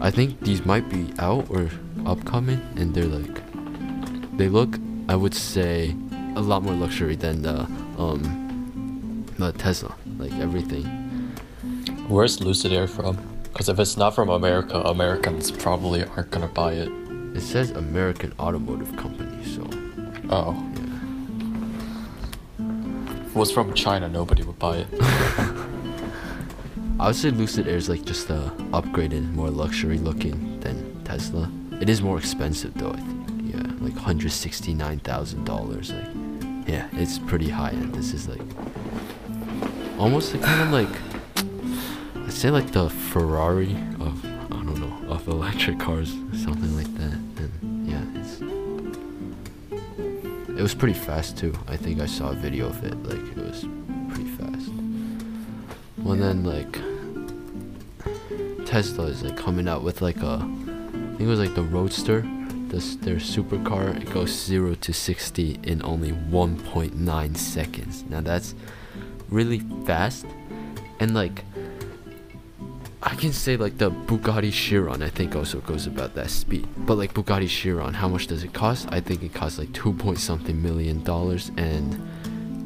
I 0.00 0.10
think 0.10 0.40
these 0.40 0.64
might 0.64 0.88
be 0.88 1.12
out 1.18 1.44
or 1.50 1.68
upcoming 2.06 2.62
and 2.76 2.94
they're 2.94 3.04
like 3.04 3.36
they 4.38 4.48
look 4.48 4.78
I 5.10 5.14
would 5.14 5.34
say 5.34 5.94
a 6.36 6.40
lot 6.40 6.62
more 6.62 6.72
luxury 6.72 7.16
than 7.16 7.42
the 7.42 7.68
um 7.98 9.26
the 9.36 9.52
Tesla. 9.52 9.94
Like 10.16 10.32
everything. 10.40 10.86
Where's 12.08 12.40
Lucid 12.40 12.72
Air 12.72 12.88
from? 12.88 13.31
Because 13.52 13.68
if 13.68 13.78
it's 13.78 13.96
not 13.96 14.14
from 14.14 14.28
America, 14.30 14.78
Americans 14.80 15.50
probably 15.50 16.04
aren't 16.04 16.30
gonna 16.30 16.48
buy 16.48 16.72
it. 16.72 16.88
It 17.36 17.40
says 17.42 17.70
American 17.70 18.32
Automotive 18.38 18.94
Company, 18.96 19.44
so 19.44 19.68
Oh, 20.30 20.54
yeah. 22.58 22.66
if 23.20 23.26
it 23.28 23.34
was 23.36 23.50
from 23.52 23.72
China, 23.74 24.08
nobody 24.08 24.42
would 24.42 24.58
buy 24.58 24.78
it. 24.78 24.86
I 27.00 27.06
would 27.08 27.16
say 27.16 27.30
Lucid 27.30 27.66
Air 27.68 27.76
is 27.76 27.88
like 27.88 28.04
just 28.04 28.30
a 28.30 28.52
upgraded, 28.72 29.32
more 29.34 29.50
luxury 29.50 29.98
looking 29.98 30.60
than 30.60 31.02
Tesla. 31.04 31.50
It 31.80 31.88
is 31.88 32.00
more 32.00 32.16
expensive 32.18 32.72
though, 32.74 32.92
I 32.92 32.96
think. 32.96 33.54
Yeah, 33.54 33.62
like 33.80 33.96
hundred 33.96 34.30
sixty 34.32 34.72
nine 34.72 35.00
thousand 35.00 35.44
dollars. 35.44 35.92
Like, 35.92 36.08
yeah, 36.68 36.88
it's 36.92 37.18
pretty 37.18 37.48
high 37.50 37.70
end. 37.70 37.94
This 37.94 38.14
is 38.14 38.28
like 38.28 38.40
almost 39.98 40.32
like, 40.34 40.42
kind 40.42 40.62
of 40.62 40.70
like 40.70 41.11
I'd 42.32 42.38
say 42.38 42.50
like 42.50 42.72
the 42.72 42.88
Ferrari 42.88 43.76
of 44.00 44.24
I 44.24 44.62
don't 44.64 44.80
know 44.80 45.12
of 45.12 45.28
electric 45.28 45.78
cars, 45.78 46.12
something 46.32 46.74
like 46.74 46.92
that. 46.94 47.12
And 47.12 47.86
yeah, 47.86 48.02
it's 48.18 48.40
it 50.48 50.62
was 50.62 50.74
pretty 50.74 50.98
fast 50.98 51.36
too. 51.36 51.52
I 51.68 51.76
think 51.76 52.00
I 52.00 52.06
saw 52.06 52.30
a 52.30 52.34
video 52.34 52.68
of 52.68 52.82
it. 52.84 52.94
Like 53.02 53.18
it 53.18 53.36
was 53.36 53.66
pretty 54.08 54.30
fast. 54.30 54.70
Well 55.98 56.16
then 56.16 56.42
like 56.42 56.72
Tesla 58.66 59.04
is 59.04 59.22
like 59.22 59.36
coming 59.36 59.68
out 59.68 59.82
with 59.82 60.00
like 60.00 60.22
a 60.22 60.36
I 60.36 61.16
think 61.18 61.20
it 61.20 61.26
was 61.26 61.38
like 61.38 61.54
the 61.54 61.62
Roadster, 61.62 62.22
this 62.68 62.96
their 62.96 63.16
supercar. 63.16 63.94
It 64.00 64.10
goes 64.10 64.30
zero 64.30 64.74
to 64.74 64.92
sixty 64.94 65.60
in 65.62 65.82
only 65.84 66.12
1.9 66.12 67.36
seconds. 67.36 68.04
Now 68.08 68.22
that's 68.22 68.54
really 69.28 69.60
fast, 69.84 70.24
and 70.98 71.14
like 71.14 71.44
I 73.12 73.14
can 73.14 73.34
say 73.34 73.58
like 73.58 73.76
the 73.76 73.90
Bugatti 73.90 74.50
Chiron 74.50 75.02
I 75.02 75.10
think 75.10 75.36
also 75.36 75.60
goes 75.60 75.86
about 75.86 76.14
that 76.14 76.30
speed. 76.30 76.66
But 76.78 76.96
like 76.96 77.12
Bugatti 77.12 77.46
Chiron, 77.46 77.92
how 77.92 78.08
much 78.08 78.26
does 78.26 78.42
it 78.42 78.54
cost? 78.54 78.88
I 78.90 79.00
think 79.00 79.22
it 79.22 79.34
costs 79.34 79.58
like 79.58 79.70
two 79.74 79.92
point 79.92 80.18
something 80.18 80.62
million 80.62 81.04
dollars 81.04 81.50
and 81.58 81.92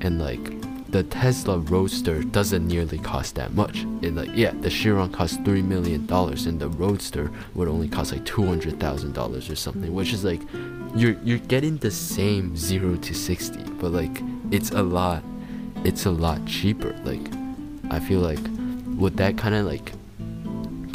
and 0.04 0.20
like 0.20 0.44
the 0.92 1.02
Tesla 1.02 1.58
Roadster 1.58 2.22
doesn't 2.22 2.64
nearly 2.64 2.98
cost 2.98 3.34
that 3.34 3.54
much. 3.54 3.84
It 4.02 4.14
like 4.14 4.30
yeah, 4.34 4.52
the 4.60 4.70
Chiron 4.70 5.10
costs 5.10 5.36
three 5.44 5.62
million 5.62 6.06
dollars 6.06 6.46
and 6.46 6.60
the 6.60 6.68
Roadster 6.68 7.32
would 7.54 7.66
only 7.66 7.88
cost 7.88 8.12
like 8.12 8.24
two 8.24 8.46
hundred 8.46 8.78
thousand 8.78 9.14
dollars 9.14 9.50
or 9.50 9.56
something, 9.56 9.92
which 9.92 10.12
is 10.12 10.24
like 10.24 10.42
you're 10.94 11.16
you're 11.24 11.38
getting 11.38 11.76
the 11.78 11.90
same 11.90 12.56
zero 12.56 12.94
to 12.94 13.14
sixty, 13.14 13.64
but 13.80 13.90
like 13.90 14.22
it's 14.52 14.70
a 14.70 14.82
lot 14.84 15.24
it's 15.82 16.06
a 16.06 16.10
lot 16.12 16.46
cheaper. 16.46 16.92
Like 17.02 17.26
I 17.90 17.98
feel 17.98 18.20
like 18.20 18.38
would 18.96 19.16
that 19.16 19.36
kind 19.36 19.56
of 19.56 19.66
like 19.66 19.90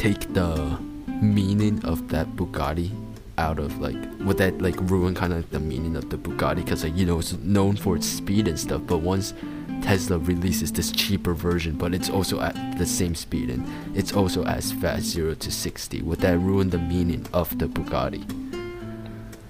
take 0.02 0.34
the 0.34 0.80
meaning 1.20 1.80
of 1.84 2.08
that 2.08 2.26
Bugatti 2.34 2.90
out 3.38 3.60
of 3.60 3.78
like 3.78 3.94
would 4.24 4.36
that 4.38 4.60
like 4.60 4.74
ruin 4.90 5.14
kind 5.14 5.32
of 5.32 5.38
like 5.38 5.50
the 5.50 5.60
meaning 5.60 5.94
of 5.94 6.10
the 6.10 6.16
Bugatti? 6.16 6.56
Because 6.56 6.82
like 6.82 6.96
you 6.96 7.06
know 7.06 7.20
it's 7.20 7.34
known 7.34 7.76
for 7.76 7.94
its 7.94 8.08
speed 8.08 8.48
and 8.48 8.58
stuff 8.58 8.82
but 8.84 8.98
once 8.98 9.32
Tesla 9.80 10.18
releases 10.18 10.72
this 10.72 10.90
cheaper 10.90 11.34
version 11.34 11.76
but 11.76 11.94
it's 11.94 12.10
also 12.10 12.40
at 12.40 12.56
the 12.78 12.84
same 12.84 13.14
speed 13.14 13.48
and 13.48 13.64
it's 13.96 14.12
also 14.12 14.44
as 14.44 14.72
fast 14.72 15.04
0 15.04 15.34
to 15.34 15.52
60 15.52 16.02
would 16.02 16.18
that 16.18 16.36
ruin 16.36 16.70
the 16.70 16.78
meaning 16.78 17.24
of 17.32 17.56
the 17.60 17.66
Bugatti? 17.66 18.24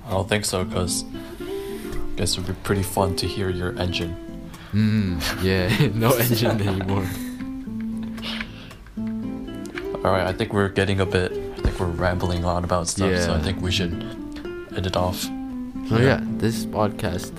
I 0.05 0.11
don't 0.11 0.29
think 0.29 0.45
so, 0.45 0.65
because 0.65 1.07
I 1.41 2.17
guess 2.17 2.33
it 2.37 2.41
would 2.41 2.49
be 2.49 2.63
pretty 2.63 2.83
fun 2.83 3.17
to 3.17 3.27
hear 3.27 3.49
your 3.49 3.75
engine. 3.79 4.15
mm, 4.75 5.17
yeah 5.43 5.87
no 5.95 6.13
engine 6.13 6.61
anymore 6.61 7.09
Alright, 10.05 10.27
I 10.27 10.33
think 10.33 10.53
we're 10.53 10.69
getting 10.69 11.01
a 11.01 11.07
bit. 11.07 11.31
I 11.33 11.61
think 11.63 11.79
we're 11.79 11.87
rambling 11.87 12.45
on 12.45 12.65
about 12.65 12.89
stuff, 12.89 13.17
so 13.23 13.35
I 13.35 13.41
think 13.41 13.61
we 13.63 13.71
should 13.71 13.93
end 13.93 14.87
it 14.87 14.97
off. 14.97 15.23
So 15.89 15.99
yeah, 15.99 16.21
this 16.39 16.67
podcast 16.67 17.33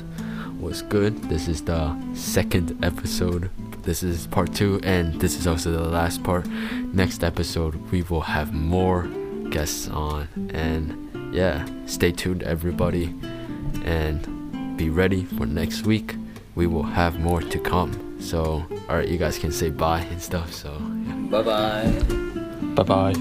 was 0.60 0.82
good. 0.82 1.22
This 1.24 1.48
is 1.50 1.64
the 1.64 1.94
second 2.14 2.84
episode. 2.84 3.50
This 3.84 4.02
is 4.02 4.28
part 4.28 4.54
two, 4.54 4.80
and 4.84 5.20
this 5.20 5.38
is 5.38 5.46
also 5.46 5.72
the 5.72 5.84
last 5.90 6.24
part. 6.24 6.48
Next 6.94 7.22
episode, 7.22 7.76
we 7.92 8.04
will 8.04 8.22
have 8.22 8.54
more 8.54 9.08
guests 9.50 9.90
on, 9.90 10.30
and 10.54 11.36
yeah, 11.36 11.68
stay 11.86 12.14
tuned, 12.14 12.44
everybody, 12.44 13.14
and 13.84 14.78
be 14.78 14.90
ready 14.90 15.26
for 15.26 15.46
next 15.46 15.86
week. 15.86 16.16
We 16.56 16.68
will 16.68 16.84
have 16.84 17.20
more 17.20 17.42
to 17.42 17.60
come. 17.60 18.22
So, 18.22 18.66
alright, 18.88 19.10
you 19.10 19.18
guys 19.18 19.38
can 19.38 19.52
say 19.52 19.70
bye 19.70 20.00
and 20.00 20.22
stuff. 20.22 20.54
So, 20.54 20.72
yeah. 21.06 21.14
Bye 21.30 21.42
bye. 21.42 22.23
Bye 22.76 22.84
bye. 22.84 23.14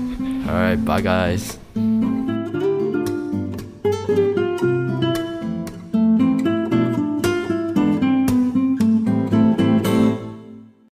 alright, 0.46 0.84
bye 0.84 1.00
guys. 1.00 1.61